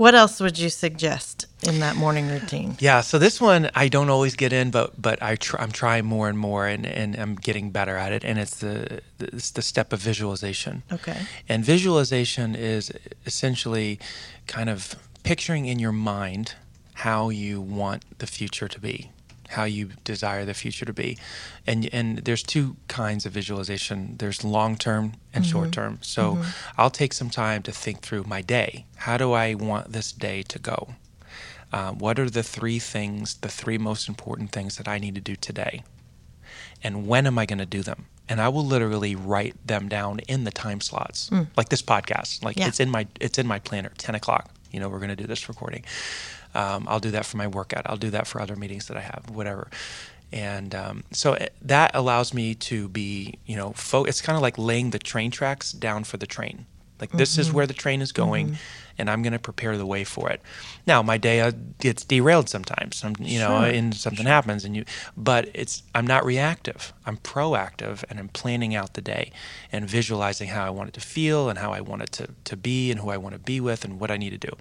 What 0.00 0.14
else 0.14 0.40
would 0.40 0.58
you 0.58 0.70
suggest 0.70 1.44
in 1.62 1.80
that 1.80 1.94
morning 1.94 2.26
routine? 2.28 2.74
Yeah, 2.80 3.02
so 3.02 3.18
this 3.18 3.38
one 3.38 3.68
I 3.74 3.88
don't 3.88 4.08
always 4.08 4.34
get 4.34 4.50
in, 4.50 4.70
but 4.70 4.94
but 4.96 5.22
I 5.22 5.36
tr- 5.36 5.58
I'm 5.58 5.70
trying 5.70 6.06
more 6.06 6.26
and 6.30 6.38
more, 6.38 6.66
and, 6.66 6.86
and 6.86 7.14
I'm 7.16 7.34
getting 7.34 7.70
better 7.70 7.98
at 7.98 8.10
it. 8.10 8.24
And 8.24 8.38
it's 8.38 8.60
the 8.60 9.02
it's 9.18 9.50
the 9.50 9.60
step 9.60 9.92
of 9.92 10.00
visualization. 10.00 10.84
Okay. 10.90 11.18
And 11.50 11.62
visualization 11.62 12.54
is 12.54 12.90
essentially 13.26 13.98
kind 14.46 14.70
of 14.70 14.96
picturing 15.22 15.66
in 15.66 15.78
your 15.78 15.92
mind 15.92 16.54
how 17.04 17.28
you 17.28 17.60
want 17.60 18.02
the 18.20 18.26
future 18.26 18.68
to 18.68 18.80
be 18.80 19.10
how 19.50 19.64
you 19.64 19.90
desire 20.04 20.44
the 20.44 20.54
future 20.54 20.84
to 20.84 20.92
be. 20.92 21.18
And 21.66 21.88
and 21.92 22.18
there's 22.18 22.42
two 22.42 22.76
kinds 22.88 23.26
of 23.26 23.32
visualization. 23.32 24.16
There's 24.18 24.44
long 24.44 24.76
term 24.76 25.14
and 25.34 25.44
mm-hmm. 25.44 25.52
short 25.52 25.72
term. 25.72 25.98
So 26.02 26.36
mm-hmm. 26.36 26.50
I'll 26.78 26.90
take 26.90 27.12
some 27.12 27.30
time 27.30 27.62
to 27.62 27.72
think 27.72 28.00
through 28.00 28.24
my 28.24 28.42
day. 28.42 28.86
How 28.96 29.16
do 29.16 29.32
I 29.32 29.54
want 29.54 29.92
this 29.92 30.12
day 30.12 30.42
to 30.42 30.58
go? 30.58 30.94
Um, 31.72 31.98
what 31.98 32.18
are 32.18 32.28
the 32.28 32.42
three 32.42 32.78
things, 32.78 33.34
the 33.36 33.48
three 33.48 33.78
most 33.78 34.08
important 34.08 34.50
things 34.50 34.76
that 34.76 34.88
I 34.88 34.98
need 34.98 35.14
to 35.14 35.20
do 35.20 35.36
today? 35.36 35.84
And 36.82 37.06
when 37.06 37.26
am 37.26 37.38
I 37.38 37.46
going 37.46 37.58
to 37.58 37.66
do 37.66 37.82
them? 37.82 38.06
And 38.28 38.40
I 38.40 38.48
will 38.48 38.64
literally 38.64 39.14
write 39.14 39.54
them 39.66 39.88
down 39.88 40.20
in 40.20 40.44
the 40.44 40.50
time 40.50 40.80
slots, 40.80 41.30
mm. 41.30 41.48
like 41.56 41.68
this 41.68 41.82
podcast. 41.82 42.44
Like 42.44 42.56
yeah. 42.56 42.68
it's 42.68 42.80
in 42.80 42.88
my 42.88 43.06
it's 43.20 43.38
in 43.38 43.46
my 43.46 43.58
planner, 43.58 43.92
ten 43.98 44.14
o'clock. 44.14 44.50
You 44.70 44.78
know, 44.78 44.88
we're 44.88 45.00
going 45.00 45.10
to 45.10 45.16
do 45.16 45.26
this 45.26 45.48
recording. 45.48 45.84
Um, 46.54 46.86
I'll 46.88 47.00
do 47.00 47.10
that 47.12 47.26
for 47.26 47.36
my 47.36 47.46
workout. 47.46 47.82
I'll 47.86 47.96
do 47.96 48.10
that 48.10 48.26
for 48.26 48.40
other 48.40 48.56
meetings 48.56 48.88
that 48.88 48.96
I 48.96 49.00
have, 49.00 49.30
whatever. 49.32 49.70
And 50.32 50.74
um, 50.74 51.04
so 51.12 51.34
it, 51.34 51.54
that 51.62 51.90
allows 51.94 52.32
me 52.32 52.54
to 52.54 52.88
be, 52.88 53.38
you 53.46 53.56
know, 53.56 53.72
fo- 53.72 54.04
it's 54.04 54.20
kind 54.20 54.36
of 54.36 54.42
like 54.42 54.58
laying 54.58 54.90
the 54.90 54.98
train 54.98 55.30
tracks 55.30 55.72
down 55.72 56.04
for 56.04 56.16
the 56.16 56.26
train. 56.26 56.66
Like 57.00 57.10
this 57.12 57.32
mm-hmm. 57.32 57.40
is 57.40 57.52
where 57.52 57.66
the 57.66 57.74
train 57.74 58.02
is 58.02 58.12
going. 58.12 58.48
Mm-hmm 58.48 58.56
and 59.00 59.10
I'm 59.10 59.22
going 59.22 59.32
to 59.32 59.38
prepare 59.38 59.76
the 59.76 59.86
way 59.86 60.04
for 60.04 60.30
it. 60.30 60.40
Now, 60.86 61.02
my 61.02 61.18
day 61.18 61.40
uh, 61.40 61.52
gets 61.80 62.04
derailed 62.04 62.48
sometimes, 62.48 62.96
some, 62.96 63.14
you 63.18 63.38
sure. 63.38 63.48
know, 63.48 63.56
and 63.64 63.94
something 63.94 64.24
sure. 64.24 64.32
happens, 64.32 64.64
and 64.64 64.76
you. 64.76 64.84
But 65.16 65.48
it's 65.54 65.82
I'm 65.94 66.06
not 66.06 66.24
reactive. 66.24 66.92
I'm 67.06 67.16
proactive, 67.16 68.04
and 68.08 68.18
I'm 68.18 68.28
planning 68.28 68.74
out 68.74 68.94
the 68.94 69.00
day 69.00 69.32
and 69.72 69.88
visualizing 69.88 70.48
how 70.50 70.64
I 70.64 70.70
want 70.70 70.88
it 70.90 70.94
to 70.94 71.00
feel 71.00 71.48
and 71.48 71.58
how 71.58 71.72
I 71.72 71.80
want 71.80 72.02
it 72.02 72.12
to 72.12 72.28
to 72.44 72.56
be 72.56 72.90
and 72.90 73.00
who 73.00 73.10
I 73.10 73.16
want 73.16 73.34
to 73.34 73.40
be 73.40 73.60
with 73.60 73.84
and 73.84 73.98
what 73.98 74.10
I 74.10 74.16
need 74.16 74.30
to 74.30 74.38
do. 74.38 74.56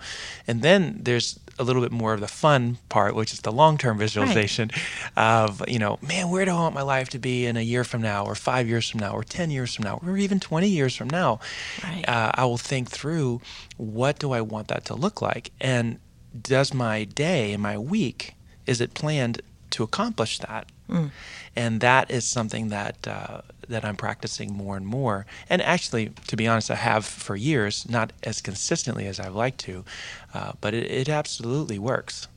And 0.47 0.61
then 0.61 0.99
there's 1.03 1.39
a 1.59 1.63
little 1.63 1.81
bit 1.81 1.91
more 1.91 2.13
of 2.13 2.21
the 2.21 2.27
fun 2.27 2.77
part, 2.87 3.15
which 3.15 3.33
is 3.33 3.41
the 3.41 3.51
long-term 3.51 3.97
visualization 3.97 4.71
right. 5.17 5.43
of 5.43 5.67
you 5.67 5.79
know, 5.79 5.99
man, 6.01 6.29
where 6.29 6.45
do 6.45 6.51
I 6.51 6.55
want 6.55 6.75
my 6.75 6.81
life 6.81 7.09
to 7.09 7.19
be 7.19 7.45
in 7.45 7.57
a 7.57 7.61
year 7.61 7.83
from 7.83 8.01
now, 8.01 8.25
or 8.25 8.35
five 8.35 8.67
years 8.67 8.89
from 8.89 9.01
now, 9.01 9.13
or 9.13 9.23
ten 9.23 9.51
years 9.51 9.75
from 9.75 9.83
now, 9.83 9.99
or 10.05 10.17
even 10.17 10.39
twenty 10.39 10.69
years 10.69 10.95
from 10.95 11.09
now. 11.09 11.39
Right. 11.83 12.07
Uh, 12.07 12.31
I 12.33 12.45
will 12.45 12.57
think 12.57 12.89
through 12.89 13.41
what 13.77 14.19
do 14.19 14.28
I 14.33 14.41
want 14.41 14.67
that 14.67 14.85
to 14.85 14.95
look 14.95 15.21
like? 15.21 15.51
And 15.59 15.99
does 16.39 16.73
my 16.73 17.03
day 17.03 17.53
and 17.53 17.61
my 17.61 17.77
week, 17.77 18.35
is 18.65 18.81
it 18.81 18.93
planned 18.93 19.41
to 19.71 19.83
accomplish 19.83 20.39
that? 20.39 20.67
Mm. 20.89 21.11
And 21.55 21.81
that 21.81 22.09
is 22.09 22.25
something 22.25 22.69
that 22.69 23.07
uh, 23.07 23.41
that 23.67 23.85
I'm 23.85 23.95
practicing 23.95 24.53
more 24.53 24.75
and 24.75 24.85
more. 24.85 25.25
And 25.49 25.61
actually, 25.61 26.09
to 26.27 26.35
be 26.35 26.47
honest, 26.47 26.71
I 26.71 26.75
have 26.75 27.05
for 27.05 27.35
years, 27.35 27.87
not 27.87 28.11
as 28.23 28.41
consistently 28.41 29.05
as 29.05 29.19
I'd 29.19 29.31
like 29.31 29.57
to, 29.57 29.85
uh, 30.33 30.53
but 30.59 30.73
it, 30.73 30.89
it, 30.89 31.09
absolutely 31.09 31.77
works, 31.77 32.27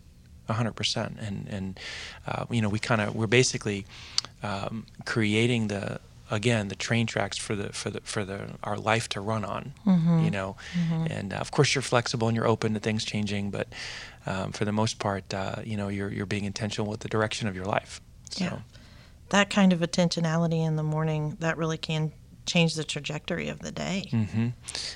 100%. 0.51 1.27
And 1.27 1.49
and 1.49 1.81
uh, 2.27 2.45
you 2.51 2.61
know, 2.61 2.69
we 2.69 2.79
kind 2.79 3.01
of 3.01 3.15
we're 3.17 3.27
basically 3.27 3.87
um, 4.43 4.87
creating 5.07 5.69
the 5.69 6.01
again 6.33 6.69
the 6.69 6.75
train 6.75 7.07
tracks 7.07 7.37
for 7.37 7.55
the 7.55 7.73
for 7.73 7.91
the 7.91 8.01
for 8.01 8.25
the 8.25 8.49
our 8.65 8.79
life 8.79 9.09
to 9.09 9.21
run 9.21 9.45
on 9.45 9.73
mm-hmm. 9.87 10.25
you 10.25 10.31
know 10.31 10.57
mm-hmm. 10.75 11.07
and 11.11 11.33
uh, 11.33 11.37
of 11.37 11.51
course 11.51 11.75
you're 11.75 11.83
flexible 11.83 12.27
and 12.27 12.37
you're 12.37 12.49
open 12.49 12.73
to 12.75 12.81
things 12.81 13.05
changing 13.05 13.51
but 13.51 13.69
um, 14.27 14.51
for 14.51 14.65
the 14.65 14.73
most 14.73 14.99
part 14.99 15.33
uh, 15.35 15.57
you 15.63 15.77
know 15.77 15.89
you're 15.89 16.11
you're 16.11 16.27
being 16.27 16.45
intentional 16.45 16.91
with 16.91 17.01
the 17.01 17.09
direction 17.09 17.47
of 17.47 17.55
your 17.55 17.67
life 17.67 18.01
so. 18.31 18.45
yeah 18.45 18.59
that 19.29 19.51
kind 19.51 19.73
of 19.73 19.81
intentionality 19.81 20.67
in 20.67 20.77
the 20.77 20.83
morning 20.83 21.37
that 21.41 21.57
really 21.57 21.79
can 21.79 22.11
change 22.47 22.75
the 22.75 22.85
trajectory 22.85 23.49
of 23.49 23.61
the 23.61 23.71
day 23.71 24.09
mm-hmm. 24.11 24.49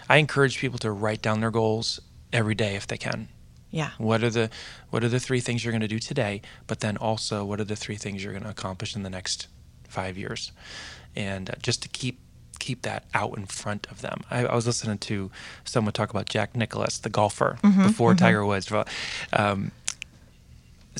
i 0.08 0.16
encourage 0.16 0.58
people 0.58 0.78
to 0.78 0.90
write 0.90 1.20
down 1.20 1.40
their 1.40 1.50
goals 1.50 2.00
every 2.32 2.54
day 2.54 2.74
if 2.74 2.86
they 2.86 2.96
can 2.96 3.28
yeah 3.70 3.90
what 3.98 4.24
are 4.24 4.30
the 4.30 4.48
what 4.88 5.04
are 5.04 5.08
the 5.08 5.20
three 5.20 5.40
things 5.40 5.64
you're 5.64 5.72
going 5.72 5.80
to 5.80 5.86
do 5.86 5.98
today 5.98 6.40
but 6.66 6.80
then 6.80 6.96
also 6.96 7.44
what 7.44 7.60
are 7.60 7.64
the 7.64 7.76
three 7.76 7.96
things 7.96 8.24
you're 8.24 8.32
going 8.32 8.42
to 8.42 8.50
accomplish 8.50 8.96
in 8.96 9.02
the 9.02 9.10
next 9.10 9.48
five 9.88 10.18
years, 10.18 10.52
and 11.16 11.50
uh, 11.50 11.54
just 11.62 11.82
to 11.82 11.88
keep 11.88 12.20
keep 12.58 12.82
that 12.82 13.04
out 13.14 13.36
in 13.36 13.46
front 13.46 13.86
of 13.90 14.00
them. 14.00 14.22
I, 14.30 14.46
I, 14.46 14.54
was 14.54 14.66
listening 14.66 14.98
to 14.98 15.30
someone 15.64 15.92
talk 15.92 16.10
about 16.10 16.28
Jack 16.28 16.56
Nicklaus, 16.56 16.98
the 16.98 17.10
golfer, 17.10 17.58
mm-hmm, 17.62 17.86
before 17.86 18.10
mm-hmm. 18.10 18.24
Tiger 18.24 18.44
Woods. 18.44 18.72
Um, 19.32 19.72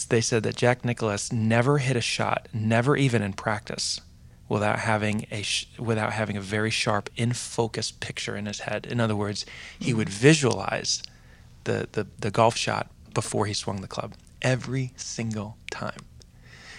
they 0.09 0.20
said 0.20 0.42
that 0.42 0.57
Jack 0.57 0.85
Nicklaus 0.85 1.33
never 1.33 1.79
hit 1.79 1.96
a 1.96 2.00
shot, 2.00 2.48
never 2.52 2.96
even 2.96 3.22
in 3.22 3.33
practice, 3.33 4.00
without 4.48 4.81
having 4.81 5.26
a 5.31 5.42
sh- 5.42 5.66
without 5.79 6.12
having 6.12 6.37
a 6.37 6.40
very 6.40 6.70
sharp, 6.70 7.09
in 7.16 7.33
focus 7.33 7.90
picture 7.90 8.37
in 8.37 8.46
his 8.46 8.61
head. 8.61 8.87
In 8.87 9.00
other 9.00 9.16
words, 9.16 9.46
he 9.79 9.94
would 9.94 10.09
mm-hmm. 10.09 10.20
visualize 10.20 11.02
the, 11.64 11.88
the, 11.92 12.07
the 12.18 12.31
golf 12.31 12.57
shot 12.57 12.90
before 13.12 13.46
he 13.46 13.55
swung 13.55 13.81
the 13.81 13.88
club 13.88 14.14
every 14.42 14.92
single 14.96 15.57
time. 15.70 16.07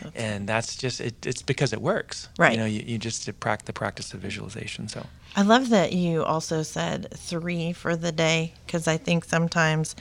Okay. 0.05 0.11
And 0.15 0.47
that's 0.47 0.75
just 0.75 1.01
it, 1.01 1.25
it's 1.25 1.41
because 1.41 1.73
it 1.73 1.81
works, 1.81 2.29
right? 2.37 2.53
You 2.53 2.57
know, 2.57 2.65
you, 2.65 2.83
you 2.85 2.97
just 2.97 3.39
practice 3.39 3.65
the 3.65 3.73
practice 3.73 4.13
of 4.13 4.19
visualization. 4.19 4.87
So 4.87 5.05
I 5.35 5.41
love 5.41 5.69
that 5.69 5.93
you 5.93 6.23
also 6.23 6.63
said 6.63 7.07
three 7.15 7.73
for 7.73 7.95
the 7.95 8.11
day 8.11 8.53
because 8.65 8.87
I 8.87 8.97
think 8.97 9.25
sometimes 9.25 9.95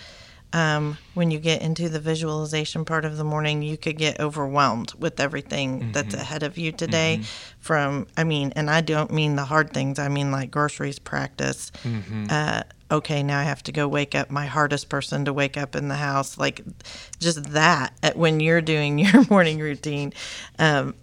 um, 0.53 0.97
when 1.15 1.31
you 1.31 1.39
get 1.39 1.61
into 1.61 1.89
the 1.89 2.01
visualization 2.01 2.85
part 2.85 3.05
of 3.05 3.17
the 3.17 3.25
morning, 3.25 3.63
you 3.63 3.77
could 3.77 3.99
get 3.99 4.21
overwhelmed 4.21 4.95
with 4.99 5.21
everything 5.21 5.81
mm-hmm. 5.81 5.93
that's 5.93 6.15
ahead 6.15 6.43
of 6.43 6.57
you 6.57 6.73
today. 6.73 7.19
Mm-hmm. 7.21 7.61
From, 7.61 8.07
I 8.17 8.25
mean, 8.25 8.53
and 8.57 8.71
I 8.71 8.81
don't 8.81 9.11
mean 9.11 9.37
the 9.37 9.45
hard 9.45 9.73
things, 9.73 9.99
I 9.99 10.09
mean 10.09 10.31
like 10.31 10.51
groceries 10.51 10.99
practice. 10.99 11.73
Mm-hmm. 11.83 12.27
Uh, 12.31 12.63
okay, 12.91 13.23
now 13.23 13.41
I 13.41 13.45
have 13.45 13.63
to 13.65 13.73
go 13.73 13.89
wake 13.89 14.15
up 14.15 14.31
my 14.31 14.47
hardest 14.47 14.89
person 14.89 15.25
to 15.25 15.33
wake 15.33 15.57
up 15.57 15.75
in 15.75 15.89
the 15.89 15.97
house. 15.97 16.39
Like 16.39 16.63
just 17.19 17.53
that 17.53 17.93
when 18.15 18.41
you're 18.41 18.61
doing 18.61 18.99
your 19.01 19.25
morning 19.29 19.59
routine. 19.59 20.13
Um, 20.59 20.95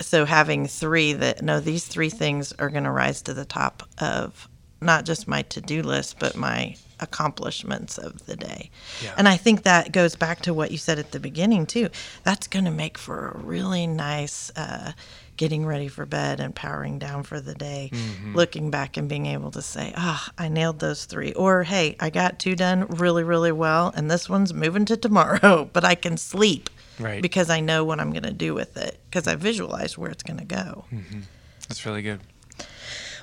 so 0.00 0.24
having 0.24 0.66
three 0.66 1.12
that, 1.12 1.42
no, 1.42 1.60
these 1.60 1.86
three 1.86 2.10
things 2.10 2.52
are 2.54 2.68
going 2.68 2.84
to 2.84 2.90
rise 2.90 3.22
to 3.22 3.34
the 3.34 3.44
top 3.44 3.84
of 3.98 4.48
not 4.80 5.04
just 5.04 5.28
my 5.28 5.42
to 5.42 5.60
do 5.60 5.82
list, 5.82 6.18
but 6.18 6.36
my 6.36 6.76
accomplishments 7.00 7.98
of 7.98 8.26
the 8.26 8.36
day. 8.36 8.70
Yeah. 9.02 9.14
And 9.16 9.28
I 9.28 9.36
think 9.36 9.62
that 9.62 9.92
goes 9.92 10.16
back 10.16 10.42
to 10.42 10.54
what 10.54 10.70
you 10.70 10.78
said 10.78 10.98
at 10.98 11.12
the 11.12 11.20
beginning, 11.20 11.66
too. 11.66 11.88
That's 12.22 12.46
going 12.46 12.64
to 12.64 12.70
make 12.70 12.98
for 12.98 13.28
a 13.28 13.38
really 13.38 13.86
nice 13.86 14.50
uh, 14.56 14.92
getting 15.36 15.66
ready 15.66 15.88
for 15.88 16.06
bed 16.06 16.40
and 16.40 16.54
powering 16.54 16.98
down 16.98 17.22
for 17.22 17.40
the 17.40 17.54
day, 17.54 17.90
mm-hmm. 17.92 18.34
looking 18.34 18.70
back 18.70 18.96
and 18.96 19.08
being 19.08 19.26
able 19.26 19.50
to 19.50 19.62
say, 19.62 19.92
ah, 19.96 20.24
oh, 20.28 20.32
I 20.38 20.48
nailed 20.48 20.78
those 20.78 21.04
three. 21.04 21.32
Or, 21.32 21.62
hey, 21.62 21.96
I 22.00 22.10
got 22.10 22.38
two 22.38 22.56
done 22.56 22.86
really, 22.86 23.24
really 23.24 23.52
well, 23.52 23.92
and 23.96 24.10
this 24.10 24.28
one's 24.28 24.54
moving 24.54 24.84
to 24.86 24.96
tomorrow, 24.96 25.64
but 25.72 25.84
I 25.84 25.94
can 25.94 26.16
sleep. 26.16 26.70
Right. 26.98 27.20
Because 27.20 27.50
I 27.50 27.58
know 27.58 27.84
what 27.84 27.98
I'm 27.98 28.10
going 28.10 28.22
to 28.22 28.32
do 28.32 28.54
with 28.54 28.76
it 28.76 29.00
because 29.10 29.26
I 29.26 29.34
visualize 29.34 29.98
where 29.98 30.10
it's 30.10 30.22
going 30.22 30.38
to 30.38 30.44
go. 30.44 30.84
Mm-hmm. 30.92 31.20
That's 31.68 31.84
really 31.84 32.02
good. 32.02 32.20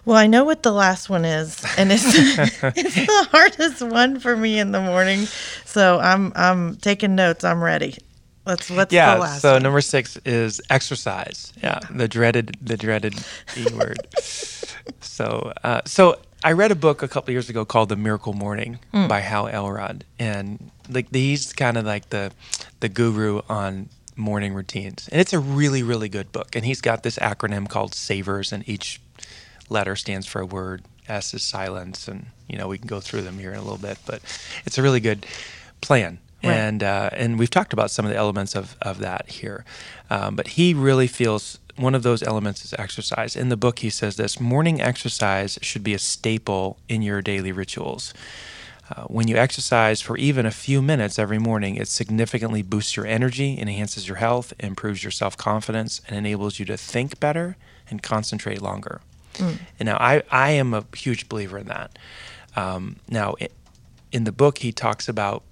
Well, 0.04 0.17
I 0.17 0.28
know 0.28 0.43
what 0.43 0.63
the 0.63 0.71
last 0.71 1.10
one 1.10 1.26
is, 1.26 1.63
and 1.78 1.91
it's 1.91 2.04
it's 2.06 2.95
the 2.95 3.28
hardest 3.32 3.82
one 3.82 4.19
for 4.19 4.36
me 4.36 4.60
in 4.60 4.71
the 4.71 4.82
morning. 4.82 5.26
So 5.65 6.00
I'm 6.00 6.34
I'm 6.36 6.76
taking 6.78 7.15
notes. 7.15 7.43
I'm 7.43 7.63
ready. 7.63 7.95
Let's 8.45 8.69
what's 8.71 8.93
yeah, 8.93 9.15
the 9.15 9.21
last? 9.21 9.41
so 9.41 9.54
one? 9.54 9.63
number 9.63 9.82
six 9.82 10.17
is 10.25 10.62
exercise. 10.69 11.54
Yeah, 11.62 11.80
the 11.91 12.08
dreaded 12.08 12.58
the 12.62 12.75
dreaded 12.75 13.13
E 13.56 13.65
word. 13.73 14.08
so 14.99 15.54
uh, 15.63 15.82
so 15.86 16.19
I 16.43 16.54
read 16.54 16.71
a 16.71 16.75
book 16.75 17.04
a 17.04 17.08
couple 17.08 17.32
years 17.32 17.49
ago 17.49 17.65
called 17.65 17.89
The 17.89 17.95
Miracle 17.95 18.34
Morning 18.34 18.80
mm. 18.91 19.08
by 19.08 19.19
Hal 19.19 19.47
Elrod, 19.47 20.06
and 20.17 20.71
like 20.89 21.13
he's 21.13 21.54
kind 21.54 21.77
of 21.77 21.86
like 21.86 22.10
the 22.10 22.32
the 22.80 22.89
guru 22.89 23.41
on 23.47 23.89
morning 24.15 24.56
routines, 24.56 25.08
and 25.12 25.21
it's 25.21 25.34
a 25.34 25.39
really 25.39 25.84
really 25.84 26.10
good 26.10 26.32
book. 26.32 26.56
And 26.56 26.65
he's 26.65 26.82
got 26.82 27.04
this 27.04 27.19
acronym 27.19 27.69
called 27.69 27.93
SAVERS, 27.93 28.51
and 28.51 28.67
each 28.67 28.99
letter 29.69 29.95
stands 29.95 30.25
for 30.25 30.41
a 30.41 30.45
word. 30.47 30.84
S 31.08 31.34
is 31.36 31.43
silence, 31.43 32.08
and 32.08 32.27
you 32.47 32.58
know 32.58 32.67
we 32.67 32.80
can 32.80 32.88
go 32.88 32.99
through 32.99 33.21
them 33.21 33.38
here 33.38 33.51
in 33.51 33.58
a 33.58 33.63
little 33.63 33.77
bit, 33.77 33.99
but 34.08 34.21
it's 34.65 34.80
a 34.80 34.82
really 34.82 34.99
good 34.99 35.27
plan. 35.82 36.17
Right. 36.43 36.54
And 36.54 36.84
uh, 36.84 37.10
and 37.13 37.38
we've 37.38 37.49
talked 37.49 37.73
about 37.73 37.91
some 37.91 38.06
of 38.06 38.12
the 38.12 38.17
elements 38.17 38.56
of 38.56 38.75
of 38.82 38.99
that 38.99 39.30
here, 39.30 39.63
um, 40.10 40.36
but 40.36 40.47
he 40.47 40.73
really 40.73 41.08
feels 41.08 41.60
one 41.75 41.95
of 41.95 42.04
those 42.04 42.23
elements 42.23 42.65
is 42.65 42.73
exercise. 42.77 43.36
In 43.36 43.49
the 43.49 43.58
book, 43.58 43.80
he 43.80 43.89
says 43.89 44.15
this: 44.15 44.39
morning 44.39 44.82
exercise 44.82 45.60
should 45.62 45.84
be 45.84 45.93
a 45.93 45.99
staple 45.99 46.77
in 46.89 47.01
your 47.01 47.21
daily 47.21 47.51
rituals. 47.51 48.13
Uh, 48.91 49.04
when 49.04 49.27
you 49.27 49.38
exercise 49.38 50.01
for 50.01 50.17
even 50.17 50.45
a 50.45 50.51
few 50.51 50.82
minutes 50.82 51.17
every 51.17 51.38
morning, 51.38 51.75
it 51.75 51.88
significantly 51.88 52.62
boosts 52.62 52.97
your 52.97 53.06
energy, 53.06 53.58
enhances 53.58 54.08
your 54.08 54.17
health, 54.17 54.54
improves 54.60 55.04
your 55.04 55.12
self 55.12 55.38
confidence, 55.38 56.01
and 56.08 56.17
enables 56.17 56.60
you 56.60 56.65
to 56.65 56.75
think 56.75 57.19
better 57.19 57.56
and 57.89 58.04
concentrate 58.04 58.62
longer. 58.62 58.99
Mm. 59.36 59.60
And 59.80 59.88
now 59.88 59.97
I, 59.97 60.23
I 60.30 60.51
am 60.51 60.73
a 60.73 60.84
huge 60.95 61.30
believer 61.30 61.58
in 61.58 61.67
that. 61.67 61.97
Um, 62.56 62.97
now, 63.10 63.36
it, 63.39 63.54
in 64.12 64.25
the 64.25 64.32
book, 64.32 64.58
he 64.58 64.73
talks 64.73 65.08
about 65.08 65.43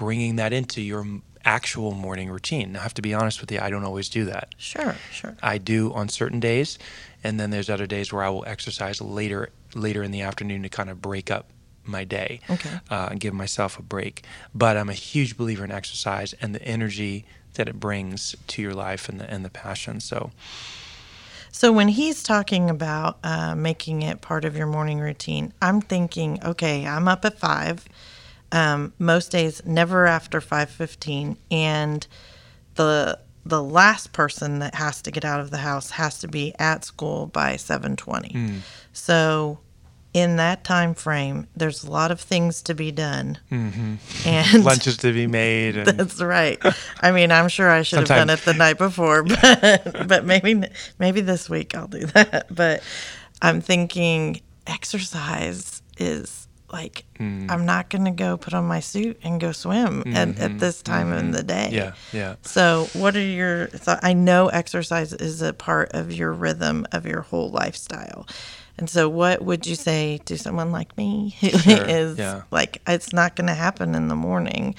bringing 0.00 0.36
that 0.36 0.50
into 0.54 0.80
your 0.80 1.06
actual 1.44 1.92
morning 1.92 2.30
routine. 2.30 2.72
Now, 2.72 2.80
I 2.80 2.82
have 2.84 2.94
to 2.94 3.02
be 3.02 3.12
honest 3.12 3.42
with 3.42 3.52
you, 3.52 3.60
I 3.60 3.68
don't 3.68 3.84
always 3.84 4.08
do 4.08 4.24
that. 4.24 4.54
Sure, 4.56 4.96
sure. 5.12 5.36
I 5.42 5.58
do 5.58 5.92
on 5.92 6.08
certain 6.08 6.40
days, 6.40 6.78
and 7.22 7.38
then 7.38 7.50
there's 7.50 7.68
other 7.68 7.86
days 7.86 8.10
where 8.10 8.22
I 8.22 8.30
will 8.30 8.44
exercise 8.46 9.02
later 9.02 9.50
later 9.74 10.02
in 10.02 10.10
the 10.10 10.22
afternoon 10.22 10.62
to 10.62 10.70
kind 10.70 10.88
of 10.88 11.02
break 11.02 11.30
up 11.30 11.50
my 11.84 12.02
day 12.02 12.40
okay. 12.48 12.80
uh, 12.90 13.08
and 13.10 13.20
give 13.20 13.34
myself 13.34 13.78
a 13.78 13.82
break. 13.82 14.24
But 14.54 14.78
I'm 14.78 14.88
a 14.88 14.94
huge 14.94 15.36
believer 15.36 15.64
in 15.64 15.70
exercise 15.70 16.32
and 16.40 16.54
the 16.54 16.62
energy 16.62 17.26
that 17.54 17.68
it 17.68 17.78
brings 17.78 18.34
to 18.48 18.62
your 18.62 18.74
life 18.74 19.08
and 19.10 19.20
the 19.20 19.30
and 19.30 19.44
the 19.44 19.50
passion. 19.50 20.00
So 20.00 20.30
so 21.52 21.72
when 21.72 21.88
he's 21.88 22.22
talking 22.22 22.70
about 22.70 23.18
uh, 23.22 23.54
making 23.54 24.00
it 24.00 24.22
part 24.22 24.46
of 24.46 24.56
your 24.56 24.66
morning 24.66 24.98
routine, 24.98 25.52
I'm 25.60 25.82
thinking, 25.82 26.42
okay, 26.42 26.86
I'm 26.86 27.06
up 27.06 27.26
at 27.26 27.38
five. 27.38 27.84
Um, 28.52 28.92
most 28.98 29.30
days, 29.30 29.62
never 29.64 30.06
after 30.06 30.40
five 30.40 30.70
fifteen, 30.70 31.36
and 31.50 32.06
the 32.74 33.18
the 33.44 33.62
last 33.62 34.12
person 34.12 34.58
that 34.58 34.74
has 34.74 35.00
to 35.02 35.10
get 35.10 35.24
out 35.24 35.40
of 35.40 35.50
the 35.50 35.58
house 35.58 35.90
has 35.92 36.18
to 36.20 36.28
be 36.28 36.54
at 36.58 36.84
school 36.84 37.26
by 37.26 37.56
seven 37.56 37.96
twenty. 37.96 38.30
Mm. 38.30 38.58
So 38.92 39.60
in 40.12 40.36
that 40.36 40.64
time 40.64 40.94
frame, 40.94 41.46
there's 41.54 41.84
a 41.84 41.90
lot 41.90 42.10
of 42.10 42.20
things 42.20 42.62
to 42.62 42.74
be 42.74 42.90
done, 42.90 43.38
mm-hmm. 43.50 43.94
and 44.26 44.64
lunches 44.64 44.96
to 44.98 45.12
be 45.12 45.26
made. 45.26 45.76
And... 45.76 45.86
That's 45.86 46.20
right. 46.20 46.58
I 47.00 47.12
mean, 47.12 47.30
I'm 47.30 47.48
sure 47.48 47.70
I 47.70 47.82
should 47.82 47.96
Sometime. 47.96 48.28
have 48.28 48.28
done 48.28 48.38
it 48.38 48.44
the 48.44 48.54
night 48.54 48.78
before, 48.78 49.22
but 49.22 50.08
but 50.08 50.24
maybe 50.24 50.62
maybe 50.98 51.20
this 51.20 51.48
week 51.48 51.74
I'll 51.74 51.88
do 51.88 52.06
that. 52.06 52.46
But 52.54 52.82
I'm 53.40 53.60
thinking 53.60 54.40
exercise 54.66 55.82
is 55.98 56.48
like 56.72 57.04
mm. 57.18 57.50
I'm 57.50 57.66
not 57.66 57.90
going 57.90 58.04
to 58.04 58.10
go 58.10 58.36
put 58.36 58.54
on 58.54 58.64
my 58.64 58.80
suit 58.80 59.18
and 59.22 59.40
go 59.40 59.52
swim 59.52 60.02
mm-hmm. 60.02 60.16
at, 60.16 60.38
at 60.38 60.58
this 60.58 60.82
time 60.82 61.08
mm-hmm. 61.08 61.18
in 61.18 61.30
the 61.32 61.42
day. 61.42 61.70
Yeah, 61.72 61.92
yeah. 62.12 62.36
So, 62.42 62.88
what 62.92 63.16
are 63.16 63.20
your 63.20 63.68
thoughts? 63.68 64.00
I 64.02 64.12
know 64.12 64.48
exercise 64.48 65.12
is 65.12 65.42
a 65.42 65.52
part 65.52 65.92
of 65.92 66.12
your 66.12 66.32
rhythm 66.32 66.86
of 66.92 67.06
your 67.06 67.22
whole 67.22 67.50
lifestyle. 67.50 68.26
And 68.78 68.88
so, 68.88 69.08
what 69.08 69.42
would 69.42 69.66
you 69.66 69.74
say 69.74 70.20
to 70.24 70.38
someone 70.38 70.72
like 70.72 70.96
me 70.96 71.36
who 71.40 71.48
sure, 71.58 71.84
is 71.84 72.18
yeah. 72.18 72.42
like, 72.50 72.80
it's 72.86 73.12
not 73.12 73.36
going 73.36 73.48
to 73.48 73.54
happen 73.54 73.94
in 73.94 74.08
the 74.08 74.16
morning? 74.16 74.74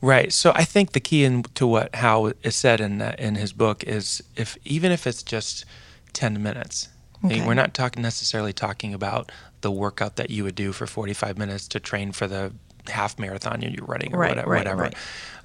Right. 0.00 0.32
So 0.32 0.52
I 0.54 0.64
think 0.64 0.92
the 0.92 1.00
key 1.00 1.24
in, 1.24 1.42
to 1.54 1.66
what 1.66 1.94
Hal 1.94 2.32
is 2.42 2.54
said 2.54 2.80
in 2.80 3.00
uh, 3.00 3.16
in 3.18 3.34
his 3.34 3.52
book 3.52 3.82
is 3.84 4.22
if 4.36 4.56
even 4.64 4.92
if 4.92 5.06
it's 5.06 5.22
just 5.22 5.64
ten 6.12 6.42
minutes, 6.42 6.88
okay. 7.24 7.44
we're 7.44 7.54
not 7.54 7.74
talking 7.74 8.02
necessarily 8.02 8.52
talking 8.52 8.94
about 8.94 9.32
the 9.60 9.70
workout 9.70 10.16
that 10.16 10.30
you 10.30 10.44
would 10.44 10.54
do 10.54 10.72
for 10.72 10.86
forty 10.86 11.12
five 11.12 11.38
minutes 11.38 11.68
to 11.68 11.80
train 11.80 12.12
for 12.12 12.26
the 12.26 12.52
half 12.88 13.18
marathon 13.18 13.62
you're 13.62 13.84
running 13.84 14.14
or 14.14 14.18
right, 14.18 14.30
whatever. 14.30 14.50
Right, 14.50 14.58
whatever. 14.58 14.82
Right. 14.82 14.94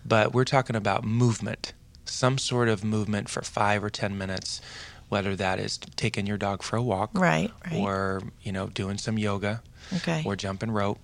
But 0.06 0.34
we're 0.34 0.46
talking 0.46 0.76
about 0.76 1.04
movement, 1.04 1.74
some 2.06 2.38
sort 2.38 2.70
of 2.70 2.84
movement 2.84 3.30
for 3.30 3.42
five 3.42 3.84
or 3.84 3.90
ten 3.90 4.18
minutes 4.18 4.62
whether 5.12 5.36
that 5.36 5.60
is 5.60 5.78
taking 5.98 6.26
your 6.26 6.38
dog 6.38 6.64
for 6.64 6.78
a 6.78 6.82
walk, 6.82 7.12
right, 7.16 7.52
right. 7.66 7.82
or 7.82 8.22
you 8.44 8.52
know 8.54 8.68
doing 8.68 8.98
some 8.98 9.20
yoga, 9.20 9.62
okay. 9.98 10.24
or 10.26 10.38
jumping 10.38 10.72
rope. 10.72 11.00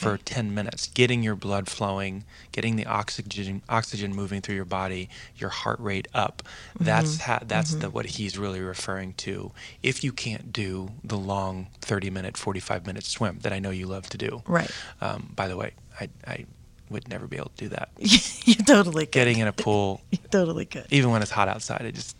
For 0.00 0.16
10 0.16 0.54
minutes, 0.54 0.86
getting 0.86 1.22
your 1.22 1.36
blood 1.36 1.68
flowing, 1.68 2.24
getting 2.52 2.76
the 2.76 2.86
oxygen 2.86 3.60
oxygen 3.68 4.14
moving 4.14 4.40
through 4.40 4.54
your 4.54 4.64
body, 4.64 5.10
your 5.36 5.50
heart 5.50 5.78
rate 5.78 6.08
up. 6.14 6.42
Mm-hmm. 6.74 6.84
That's 6.84 7.20
ha- 7.20 7.40
that's 7.46 7.72
mm-hmm. 7.72 7.80
the 7.80 7.90
what 7.90 8.06
he's 8.06 8.38
really 8.38 8.60
referring 8.60 9.12
to. 9.14 9.52
If 9.82 10.02
you 10.02 10.12
can't 10.12 10.52
do 10.52 10.92
the 11.04 11.18
long 11.18 11.68
30 11.82 12.08
minute, 12.08 12.38
45 12.38 12.86
minute 12.86 13.04
swim 13.04 13.40
that 13.42 13.52
I 13.52 13.58
know 13.58 13.70
you 13.70 13.86
love 13.86 14.08
to 14.10 14.18
do, 14.18 14.42
right? 14.46 14.70
Um, 15.02 15.32
by 15.36 15.48
the 15.48 15.56
way, 15.56 15.72
I, 16.00 16.08
I 16.26 16.46
would 16.88 17.06
never 17.08 17.26
be 17.26 17.36
able 17.36 17.50
to 17.56 17.64
do 17.64 17.68
that. 17.68 17.90
you 17.98 18.54
totally 18.54 19.04
could. 19.04 19.12
Getting 19.12 19.38
in 19.38 19.48
a 19.48 19.52
pool, 19.52 20.00
you 20.10 20.18
totally 20.30 20.64
could. 20.64 20.86
Even 20.90 21.10
when 21.10 21.20
it's 21.20 21.30
hot 21.30 21.48
outside, 21.48 21.82
I 21.82 21.90
just 21.90 22.16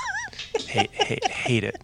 hate, 0.66 0.90
hate, 0.90 1.24
hate 1.24 1.62
it. 1.64 1.80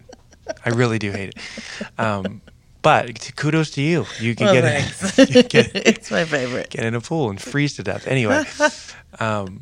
I 0.65 0.71
really 0.71 0.99
do 0.99 1.11
hate 1.11 1.29
it. 1.29 1.99
Um, 1.99 2.41
but 2.87 3.35
kudos 3.35 3.71
to 3.71 3.81
you. 3.81 4.05
You 4.17 4.33
can 4.33 4.45
well, 4.45 4.53
get, 4.53 5.19
in, 5.19 5.41
get 5.49 5.71
it's 5.75 6.09
my 6.09 6.23
favorite. 6.23 6.69
Get 6.69 6.85
in 6.85 6.95
a 6.95 7.01
pool 7.01 7.29
and 7.29 7.41
freeze 7.41 7.75
to 7.75 7.83
death. 7.83 8.07
Anyway, 8.07 8.45
um, 9.19 9.59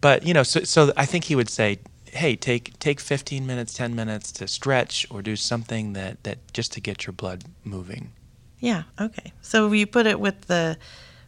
but 0.00 0.26
you 0.26 0.32
know, 0.32 0.42
so 0.42 0.60
so 0.64 0.90
I 0.96 1.04
think 1.04 1.24
he 1.24 1.36
would 1.36 1.50
say 1.50 1.80
hey, 2.06 2.34
take 2.34 2.78
take 2.78 2.98
15 2.98 3.46
minutes, 3.46 3.74
10 3.74 3.94
minutes 3.94 4.32
to 4.32 4.48
stretch 4.48 5.06
or 5.10 5.20
do 5.20 5.36
something 5.36 5.92
that 5.92 6.22
that 6.24 6.38
just 6.54 6.72
to 6.72 6.80
get 6.80 7.06
your 7.06 7.12
blood 7.12 7.44
moving. 7.62 8.12
Yeah. 8.58 8.84
Okay. 8.98 9.32
So 9.42 9.70
you 9.70 9.86
put 9.86 10.06
it 10.06 10.18
with 10.18 10.46
the 10.46 10.78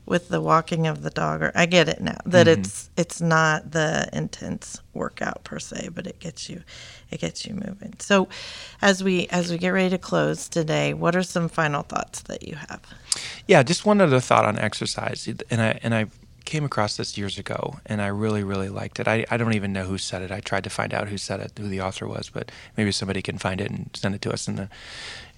with 0.06 0.28
the 0.28 0.40
walking 0.40 0.86
of 0.86 1.02
the 1.02 1.10
dog 1.10 1.42
or 1.42 1.52
I 1.54 1.66
get 1.66 1.88
it 1.88 2.00
now 2.00 2.18
that 2.26 2.46
mm-hmm. 2.46 2.60
it's 2.60 2.90
it's 2.96 3.20
not 3.20 3.70
the 3.70 4.08
intense 4.12 4.80
workout 4.92 5.44
per 5.44 5.58
se 5.58 5.90
but 5.94 6.06
it 6.06 6.18
gets 6.20 6.48
you 6.48 6.62
it 7.10 7.20
gets 7.20 7.46
you 7.46 7.54
moving. 7.54 7.94
So 7.98 8.28
as 8.82 9.02
we 9.02 9.26
as 9.28 9.50
we 9.50 9.58
get 9.58 9.70
ready 9.70 9.90
to 9.90 9.98
close 9.98 10.48
today, 10.48 10.92
what 10.92 11.16
are 11.16 11.22
some 11.22 11.48
final 11.48 11.82
thoughts 11.82 12.22
that 12.22 12.46
you 12.46 12.56
have? 12.56 12.80
Yeah, 13.46 13.62
just 13.62 13.86
one 13.86 14.00
other 14.00 14.20
thought 14.20 14.44
on 14.44 14.58
exercise 14.58 15.28
and 15.50 15.62
I 15.62 15.78
and 15.82 15.94
I 15.94 16.06
came 16.44 16.64
across 16.64 16.96
this 16.96 17.16
years 17.16 17.38
ago 17.38 17.78
and 17.86 18.02
I 18.02 18.08
really, 18.08 18.44
really 18.44 18.68
liked 18.68 19.00
it. 19.00 19.08
I, 19.08 19.24
I 19.30 19.36
don't 19.36 19.54
even 19.54 19.72
know 19.72 19.84
who 19.84 19.98
said 19.98 20.22
it. 20.22 20.30
I 20.30 20.40
tried 20.40 20.64
to 20.64 20.70
find 20.70 20.92
out 20.92 21.08
who 21.08 21.18
said 21.18 21.40
it, 21.40 21.52
who 21.58 21.68
the 21.68 21.80
author 21.80 22.06
was, 22.06 22.30
but 22.30 22.52
maybe 22.76 22.92
somebody 22.92 23.22
can 23.22 23.38
find 23.38 23.60
it 23.60 23.70
and 23.70 23.90
send 23.94 24.14
it 24.14 24.22
to 24.22 24.32
us 24.32 24.48
in 24.48 24.56
the 24.56 24.68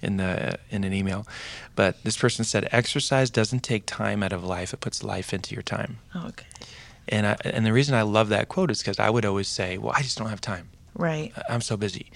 in 0.01 0.17
the 0.17 0.59
in 0.69 0.83
an 0.83 0.93
email. 0.93 1.27
But 1.75 2.03
this 2.03 2.17
person 2.17 2.45
said 2.45 2.67
exercise 2.71 3.29
doesn't 3.29 3.61
take 3.61 3.85
time 3.85 4.23
out 4.23 4.33
of 4.33 4.43
life, 4.43 4.73
it 4.73 4.79
puts 4.79 5.03
life 5.03 5.33
into 5.33 5.53
your 5.55 5.63
time. 5.63 5.99
Oh, 6.13 6.27
okay. 6.27 6.45
And 7.09 7.25
I, 7.25 7.37
and 7.45 7.65
the 7.65 7.73
reason 7.73 7.95
I 7.95 8.01
love 8.01 8.29
that 8.29 8.49
quote 8.49 8.69
is 8.69 8.79
because 8.79 8.99
I 8.99 9.09
would 9.09 9.25
always 9.25 9.47
say, 9.47 9.77
"Well, 9.77 9.93
I 9.95 10.01
just 10.01 10.17
don't 10.17 10.29
have 10.29 10.41
time. 10.41 10.69
Right. 10.93 11.31
I'm 11.49 11.61
so 11.61 11.77
busy." 11.77 12.11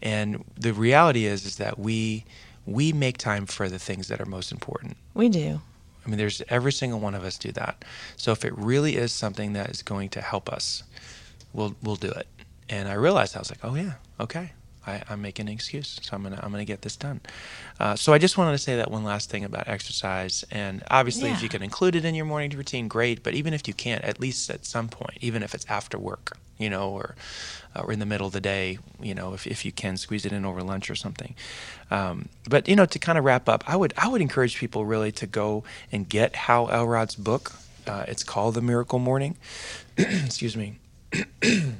And 0.00 0.44
the 0.56 0.72
reality 0.72 1.26
is 1.26 1.44
is 1.44 1.56
that 1.56 1.78
we 1.78 2.24
we 2.66 2.92
make 2.92 3.18
time 3.18 3.46
for 3.46 3.68
the 3.68 3.78
things 3.78 4.08
that 4.08 4.20
are 4.20 4.26
most 4.26 4.52
important. 4.52 4.96
We 5.14 5.28
do. 5.28 5.60
I 6.08 6.10
mean, 6.10 6.16
there's 6.18 6.40
every 6.48 6.72
single 6.72 7.00
one 7.00 7.14
of 7.14 7.22
us 7.22 7.36
do 7.36 7.52
that. 7.52 7.84
So 8.16 8.32
if 8.32 8.42
it 8.42 8.56
really 8.56 8.96
is 8.96 9.12
something 9.12 9.52
that 9.52 9.68
is 9.68 9.82
going 9.82 10.08
to 10.10 10.22
help 10.22 10.50
us, 10.50 10.82
we'll 11.52 11.76
we'll 11.82 11.96
do 11.96 12.08
it. 12.08 12.26
And 12.70 12.88
I 12.88 12.94
realized 12.94 13.36
I 13.36 13.40
was 13.40 13.50
like, 13.50 13.62
oh 13.62 13.74
yeah, 13.74 13.92
okay, 14.18 14.52
I, 14.88 15.12
am 15.12 15.22
making 15.22 15.48
an 15.48 15.52
excuse, 15.52 15.98
so 16.02 16.16
I'm 16.16 16.22
gonna 16.22 16.40
I'm 16.42 16.50
gonna 16.50 16.64
get 16.64 16.82
this 16.82 16.96
done. 16.96 17.20
Uh, 17.78 17.94
so 17.94 18.12
I 18.12 18.18
just 18.18 18.38
wanted 18.38 18.52
to 18.52 18.58
say 18.58 18.76
that 18.76 18.90
one 18.90 19.04
last 19.04 19.30
thing 19.30 19.44
about 19.44 19.68
exercise, 19.68 20.44
and 20.50 20.82
obviously, 20.90 21.28
yeah. 21.28 21.34
if 21.34 21.42
you 21.42 21.48
can 21.48 21.62
include 21.62 21.94
it 21.94 22.04
in 22.04 22.14
your 22.14 22.24
morning 22.24 22.50
routine, 22.50 22.88
great. 22.88 23.22
But 23.22 23.34
even 23.34 23.54
if 23.54 23.68
you 23.68 23.74
can't, 23.74 24.02
at 24.04 24.18
least 24.20 24.50
at 24.50 24.64
some 24.64 24.88
point, 24.88 25.18
even 25.20 25.42
if 25.42 25.54
it's 25.54 25.66
after 25.68 25.98
work, 25.98 26.36
you 26.58 26.70
know, 26.70 26.90
or 26.90 27.14
uh, 27.76 27.82
or 27.82 27.92
in 27.92 27.98
the 27.98 28.06
middle 28.06 28.26
of 28.26 28.32
the 28.32 28.40
day, 28.40 28.78
you 29.00 29.14
know, 29.14 29.34
if, 29.34 29.46
if 29.46 29.64
you 29.64 29.72
can 29.72 29.96
squeeze 29.96 30.24
it 30.24 30.32
in 30.32 30.44
over 30.44 30.62
lunch 30.62 30.90
or 30.90 30.94
something. 30.94 31.34
Um, 31.90 32.28
but 32.48 32.68
you 32.68 32.76
know, 32.76 32.86
to 32.86 32.98
kind 32.98 33.18
of 33.18 33.24
wrap 33.24 33.48
up, 33.48 33.64
I 33.66 33.76
would 33.76 33.92
I 33.96 34.08
would 34.08 34.20
encourage 34.20 34.58
people 34.58 34.84
really 34.84 35.12
to 35.12 35.26
go 35.26 35.64
and 35.92 36.08
get 36.08 36.34
Hal 36.34 36.70
Elrod's 36.70 37.14
book. 37.14 37.52
Uh, 37.86 38.04
it's 38.06 38.22
called 38.22 38.54
The 38.54 38.60
Miracle 38.60 38.98
Morning. 38.98 39.36
Excuse 39.96 40.56
me. 40.56 40.78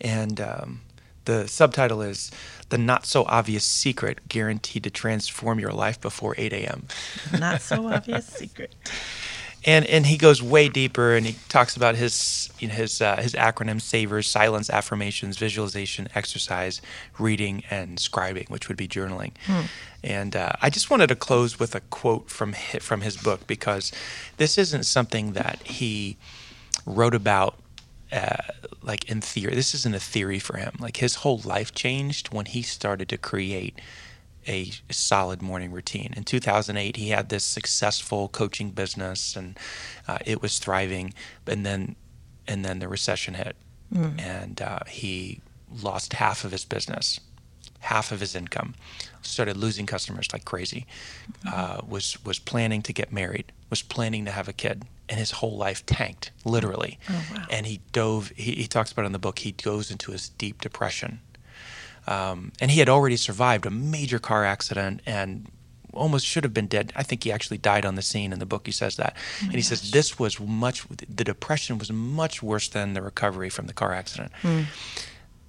and 0.00 0.40
um, 0.40 0.82
the 1.24 1.48
subtitle 1.48 2.02
is 2.02 2.30
The 2.68 2.78
Not 2.78 3.06
So 3.06 3.24
Obvious 3.24 3.64
Secret 3.64 4.28
Guaranteed 4.28 4.84
to 4.84 4.90
Transform 4.90 5.58
Your 5.58 5.72
Life 5.72 6.00
Before 6.00 6.34
8 6.36 6.52
a.m. 6.52 6.86
Not 7.38 7.60
So 7.60 7.88
Obvious 7.88 8.26
Secret. 8.26 8.74
And, 9.66 9.86
and 9.86 10.04
he 10.04 10.18
goes 10.18 10.42
way 10.42 10.68
deeper 10.68 11.14
and 11.14 11.24
he 11.24 11.36
talks 11.48 11.74
about 11.74 11.94
his 11.94 12.50
you 12.58 12.68
know, 12.68 12.74
his 12.74 13.00
uh, 13.00 13.16
his 13.16 13.32
acronym 13.32 13.80
savers 13.80 14.26
silence 14.26 14.68
affirmations 14.68 15.38
visualization 15.38 16.06
exercise 16.14 16.82
reading 17.18 17.62
and 17.70 17.96
scribing 17.96 18.50
which 18.50 18.68
would 18.68 18.76
be 18.76 18.86
journaling 18.86 19.32
hmm. 19.46 19.62
and 20.02 20.36
uh, 20.36 20.52
I 20.60 20.68
just 20.68 20.90
wanted 20.90 21.06
to 21.06 21.16
close 21.16 21.58
with 21.58 21.74
a 21.74 21.80
quote 21.80 22.28
from 22.28 22.52
his, 22.52 22.84
from 22.84 23.00
his 23.00 23.16
book 23.16 23.46
because 23.46 23.90
this 24.36 24.58
isn't 24.58 24.84
something 24.84 25.32
that 25.32 25.62
he 25.64 26.18
wrote 26.84 27.14
about 27.14 27.56
uh, 28.14 28.36
like 28.82 29.10
in 29.10 29.20
theory. 29.20 29.54
This 29.54 29.74
isn't 29.74 29.94
a 29.94 30.00
theory 30.00 30.38
for 30.38 30.56
him. 30.56 30.76
Like 30.78 30.98
his 30.98 31.16
whole 31.16 31.40
life 31.44 31.74
changed 31.74 32.32
when 32.32 32.46
he 32.46 32.62
started 32.62 33.08
to 33.08 33.18
create 33.18 33.80
a 34.46 34.70
solid 34.90 35.42
morning 35.42 35.72
routine. 35.72 36.14
In 36.16 36.22
2008, 36.22 36.96
he 36.96 37.08
had 37.08 37.28
this 37.28 37.44
successful 37.44 38.28
coaching 38.28 38.70
business, 38.70 39.34
and 39.34 39.58
uh, 40.06 40.18
it 40.24 40.42
was 40.42 40.58
thriving. 40.58 41.12
And 41.46 41.66
then, 41.66 41.96
and 42.46 42.64
then 42.64 42.78
the 42.78 42.88
recession 42.88 43.34
hit, 43.34 43.56
mm. 43.92 44.20
and 44.20 44.62
uh, 44.62 44.80
he 44.86 45.40
lost 45.82 46.12
half 46.12 46.44
of 46.44 46.52
his 46.52 46.64
business, 46.64 47.18
half 47.80 48.12
of 48.12 48.20
his 48.20 48.36
income. 48.36 48.74
Started 49.22 49.56
losing 49.56 49.86
customers 49.86 50.28
like 50.32 50.44
crazy. 50.44 50.86
Mm-hmm. 51.44 51.90
was 51.90 52.22
was 52.24 52.38
planning 52.38 52.82
to 52.82 52.92
get 52.92 53.12
married. 53.12 53.50
Was 53.70 53.82
planning 53.82 54.24
to 54.26 54.30
have 54.30 54.46
a 54.46 54.52
kid 54.52 54.84
and 55.08 55.18
his 55.18 55.32
whole 55.32 55.56
life 55.56 55.84
tanked, 55.86 56.30
literally. 56.44 56.98
Oh, 57.08 57.24
wow. 57.34 57.46
And 57.50 57.66
he 57.66 57.80
dove, 57.92 58.32
he, 58.36 58.52
he, 58.52 58.66
talks 58.66 58.92
about 58.92 59.02
it 59.02 59.06
in 59.06 59.12
the 59.12 59.18
book, 59.18 59.40
he 59.40 59.52
goes 59.52 59.90
into 59.90 60.12
his 60.12 60.30
deep 60.30 60.60
depression. 60.60 61.20
Um, 62.06 62.52
and 62.60 62.70
he 62.70 62.80
had 62.80 62.88
already 62.88 63.16
survived 63.16 63.66
a 63.66 63.70
major 63.70 64.18
car 64.18 64.44
accident 64.44 65.00
and 65.06 65.50
almost 65.92 66.26
should 66.26 66.44
have 66.44 66.52
been 66.52 66.66
dead. 66.66 66.92
I 66.96 67.02
think 67.02 67.24
he 67.24 67.32
actually 67.32 67.58
died 67.58 67.86
on 67.86 67.94
the 67.94 68.02
scene 68.02 68.32
in 68.32 68.38
the 68.38 68.46
book. 68.46 68.66
He 68.66 68.72
says 68.72 68.96
that. 68.96 69.16
Oh 69.16 69.44
and 69.44 69.52
he 69.52 69.58
gosh. 69.58 69.66
says 69.66 69.90
this 69.90 70.18
was 70.18 70.38
much, 70.40 70.86
the 70.88 71.24
depression 71.24 71.78
was 71.78 71.90
much 71.92 72.42
worse 72.42 72.68
than 72.68 72.94
the 72.94 73.02
recovery 73.02 73.48
from 73.48 73.66
the 73.66 73.72
car 73.72 73.92
accident. 73.92 74.32
Mm 74.42 74.66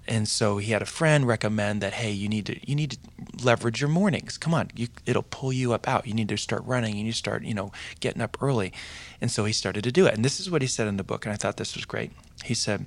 and 0.07 0.27
so 0.27 0.57
he 0.57 0.71
had 0.71 0.81
a 0.81 0.85
friend 0.85 1.27
recommend 1.27 1.81
that 1.81 1.93
hey 1.93 2.11
you 2.11 2.29
need 2.29 2.45
to 2.45 2.69
you 2.69 2.75
need 2.75 2.91
to 2.91 2.97
leverage 3.43 3.81
your 3.81 3.89
mornings. 3.89 4.37
Come 4.37 4.53
on 4.53 4.69
you, 4.75 4.87
it'll 5.05 5.23
pull 5.23 5.51
you 5.51 5.73
up 5.73 5.87
out. 5.87 6.07
You 6.07 6.13
need 6.13 6.29
to 6.29 6.37
start 6.37 6.63
running. 6.65 6.95
You 6.95 7.03
need 7.03 7.11
to 7.11 7.17
start 7.17 7.43
you 7.43 7.53
know 7.53 7.71
getting 7.99 8.21
up 8.21 8.37
early. 8.41 8.73
And 9.21 9.31
so 9.31 9.45
he 9.45 9.53
started 9.53 9.83
to 9.83 9.91
do 9.91 10.05
it. 10.05 10.13
And 10.13 10.23
this 10.23 10.39
is 10.39 10.49
what 10.49 10.61
he 10.61 10.67
said 10.67 10.87
in 10.87 10.97
the 10.97 11.03
book 11.03 11.25
and 11.25 11.33
i 11.33 11.35
thought 11.35 11.57
this 11.57 11.75
was 11.75 11.85
great. 11.85 12.11
He 12.43 12.53
said 12.53 12.85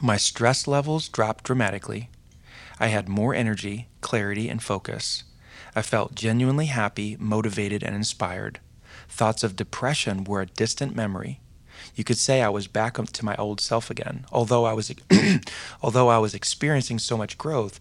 my 0.00 0.16
stress 0.16 0.66
levels 0.66 1.08
dropped 1.08 1.44
dramatically. 1.44 2.10
I 2.78 2.88
had 2.88 3.08
more 3.08 3.34
energy 3.34 3.88
clarity 4.02 4.48
and 4.48 4.62
focus. 4.62 5.24
I 5.74 5.82
felt 5.82 6.14
genuinely 6.14 6.66
happy 6.66 7.16
motivated 7.18 7.82
and 7.82 7.94
inspired. 7.94 8.60
Thoughts 9.08 9.42
of 9.42 9.56
depression 9.56 10.24
were 10.24 10.42
a 10.42 10.46
distant 10.46 10.94
memory 10.94 11.40
you 11.96 12.04
could 12.04 12.18
say 12.18 12.42
I 12.42 12.48
was 12.48 12.68
back 12.68 12.94
to 12.94 13.24
my 13.24 13.34
old 13.36 13.60
self 13.60 13.90
again, 13.90 14.26
although 14.30 14.64
I 14.64 14.72
was 14.72 14.94
although 15.82 16.08
I 16.08 16.18
was 16.18 16.34
experiencing 16.34 16.98
so 17.00 17.16
much 17.16 17.36
growth 17.36 17.80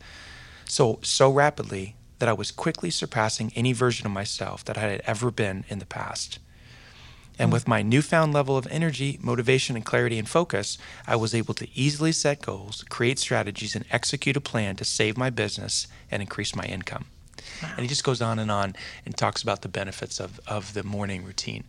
so 0.68 1.00
so 1.04 1.30
rapidly 1.30 1.96
that 2.20 2.30
I 2.30 2.34
was 2.34 2.52
quickly 2.52 2.90
surpassing 2.90 3.52
any 3.56 3.74
version 3.74 4.06
of 4.06 4.12
myself 4.14 4.64
that 4.66 4.78
I 4.78 4.82
had 4.82 5.02
ever 5.06 5.32
been 5.32 5.66
in 5.68 5.80
the 5.80 5.86
past. 5.86 6.40
And 7.38 7.52
with 7.52 7.68
my 7.68 7.82
newfound 7.82 8.34
level 8.34 8.56
of 8.56 8.66
energy, 8.72 9.20
motivation, 9.22 9.76
and 9.76 9.84
clarity 9.84 10.18
and 10.18 10.28
focus, 10.28 10.78
I 11.06 11.18
was 11.18 11.36
able 11.36 11.54
to 11.56 11.68
easily 11.78 12.14
set 12.14 12.42
goals, 12.42 12.86
create 12.88 13.20
strategies, 13.20 13.76
and 13.76 13.84
execute 13.92 14.38
a 14.38 14.42
plan 14.42 14.78
to 14.78 14.86
save 14.86 15.18
my 15.18 15.30
business 15.30 15.88
and 16.10 16.22
increase 16.22 16.56
my 16.56 16.64
income. 16.64 17.08
Wow. 17.62 17.70
And 17.72 17.82
he 17.82 17.88
just 17.88 18.04
goes 18.04 18.22
on 18.22 18.40
and 18.40 18.52
on 18.52 18.76
and 19.06 19.16
talks 19.16 19.42
about 19.44 19.62
the 19.62 19.68
benefits 19.68 20.20
of, 20.20 20.40
of 20.48 20.74
the 20.74 20.84
morning 20.84 21.24
routine. 21.24 21.64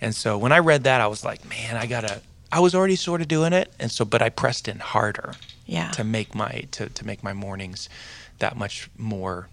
And 0.00 0.14
so 0.14 0.36
when 0.38 0.52
I 0.52 0.58
read 0.58 0.84
that, 0.84 1.00
I 1.00 1.06
was 1.06 1.24
like, 1.24 1.48
man, 1.48 1.76
I 1.76 1.86
gotta. 1.86 2.20
I 2.52 2.60
was 2.60 2.76
already 2.76 2.94
sort 2.94 3.20
of 3.20 3.28
doing 3.28 3.52
it, 3.52 3.72
and 3.80 3.90
so 3.90 4.04
but 4.04 4.22
I 4.22 4.28
pressed 4.28 4.68
in 4.68 4.78
harder. 4.78 5.34
Yeah. 5.66 5.90
To 5.92 6.04
make 6.04 6.34
my 6.34 6.64
to 6.72 6.88
to 6.88 7.06
make 7.06 7.22
my 7.24 7.32
mornings 7.32 7.88
that 8.38 8.56
much 8.56 8.88
more 8.96 9.48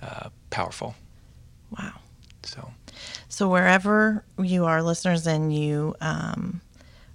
uh, 0.00 0.28
powerful. 0.50 0.94
Wow. 1.76 1.94
So. 2.44 2.70
So 3.28 3.48
wherever 3.48 4.24
you 4.38 4.64
are, 4.64 4.82
listeners, 4.82 5.26
and 5.26 5.54
you 5.54 5.94
um, 6.00 6.60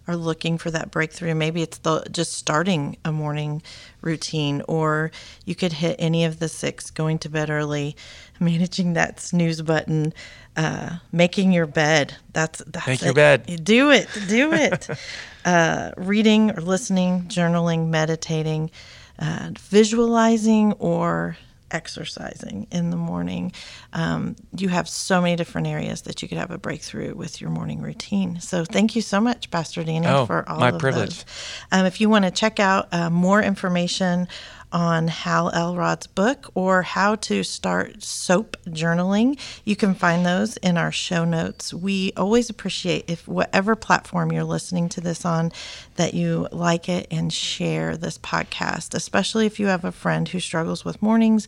are 0.07 0.15
looking 0.15 0.57
for 0.57 0.69
that 0.71 0.91
breakthrough, 0.91 1.33
maybe 1.33 1.61
it's 1.61 1.77
the 1.79 2.05
just 2.11 2.33
starting 2.33 2.97
a 3.05 3.11
morning 3.11 3.61
routine, 4.01 4.61
or 4.67 5.11
you 5.45 5.55
could 5.55 5.73
hit 5.73 5.95
any 5.99 6.25
of 6.25 6.39
the 6.39 6.49
six: 6.49 6.91
going 6.91 7.19
to 7.19 7.29
bed 7.29 7.49
early, 7.49 7.95
managing 8.39 8.93
that 8.93 9.19
snooze 9.19 9.61
button, 9.61 10.13
uh, 10.57 10.97
making 11.11 11.51
your 11.51 11.65
bed. 11.65 12.15
That's 12.33 12.61
that's 12.67 12.87
make 12.87 13.01
it. 13.01 13.05
your 13.05 13.13
bed. 13.13 13.63
Do 13.63 13.91
it. 13.91 14.07
Do 14.27 14.53
it. 14.53 14.89
uh, 15.45 15.91
reading 15.97 16.51
or 16.51 16.61
listening, 16.61 17.23
journaling, 17.23 17.87
meditating, 17.87 18.71
uh, 19.19 19.51
visualizing, 19.57 20.73
or 20.73 21.37
exercising 21.73 22.67
in 22.71 22.91
the 22.91 22.95
morning. 22.95 23.51
Um, 23.91 24.35
you 24.55 24.69
have 24.69 24.87
so 24.87 25.21
many 25.21 25.35
different 25.35 25.67
areas 25.67 26.03
that 26.03 26.21
you 26.21 26.27
could 26.27 26.37
have 26.37 26.51
a 26.51 26.57
breakthrough 26.57 27.15
with 27.15 27.41
your 27.41 27.49
morning 27.49 27.81
routine. 27.81 28.39
So 28.39 28.63
thank 28.63 28.95
you 28.95 29.01
so 29.01 29.19
much, 29.19 29.51
Pastor 29.51 29.83
Danny, 29.83 30.07
oh, 30.07 30.25
for 30.25 30.47
all 30.47 30.59
my 30.59 30.69
of 30.69 30.79
privilege. 30.79 31.23
those. 31.23 31.25
Um, 31.71 31.85
if 31.85 31.99
you 31.99 32.09
want 32.09 32.25
to 32.25 32.31
check 32.31 32.59
out 32.59 32.93
uh, 32.93 33.09
more 33.09 33.41
information 33.41 34.27
on 34.73 35.07
Hal 35.07 35.51
Elrod's 35.51 36.07
book 36.07 36.51
or 36.55 36.81
how 36.81 37.15
to 37.15 37.43
start 37.43 38.03
soap 38.03 38.57
journaling, 38.67 39.39
you 39.63 39.75
can 39.75 39.93
find 39.93 40.25
those 40.25 40.57
in 40.57 40.77
our 40.77 40.91
show 40.91 41.23
notes. 41.23 41.73
We 41.73 42.11
always 42.17 42.49
appreciate 42.49 43.09
if 43.09 43.27
whatever 43.27 43.75
platform 43.75 44.31
you're 44.31 44.43
listening 44.43 44.89
to 44.89 45.01
this 45.01 45.23
on, 45.23 45.51
that 45.95 46.15
you 46.15 46.47
like 46.51 46.89
it 46.89 47.07
and 47.11 47.31
share 47.31 47.95
this 47.95 48.17
podcast, 48.17 48.95
especially 48.95 49.45
if 49.45 49.59
you 49.59 49.67
have 49.67 49.85
a 49.85 49.91
friend 49.91 50.27
who 50.27 50.39
struggles 50.39 50.83
with 50.83 51.01
mornings 51.01 51.47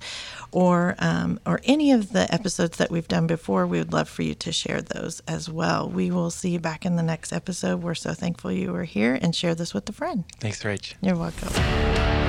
or 0.51 0.95
um, 0.99 1.39
or 1.45 1.59
any 1.63 1.91
of 1.91 2.11
the 2.11 2.31
episodes 2.33 2.77
that 2.77 2.91
we've 2.91 3.07
done 3.07 3.25
before. 3.25 3.65
We 3.65 3.79
would 3.79 3.91
love 3.91 4.07
for 4.07 4.21
you 4.21 4.35
to 4.35 4.51
share 4.51 4.81
those 4.81 5.21
as 5.27 5.49
well. 5.49 5.89
We 5.89 6.11
will 6.11 6.29
see 6.29 6.51
you 6.51 6.59
back 6.59 6.85
in 6.85 6.95
the 6.95 7.03
next 7.03 7.33
episode. 7.33 7.81
We're 7.81 7.95
so 7.95 8.13
thankful 8.13 8.51
you 8.51 8.71
were 8.71 8.83
here 8.83 9.17
and 9.19 9.35
share 9.35 9.55
this 9.55 9.73
with 9.73 9.89
a 9.89 9.93
friend. 9.93 10.23
Thanks, 10.39 10.61
Rach. 10.63 10.93
You're 11.01 11.15
welcome. 11.15 12.24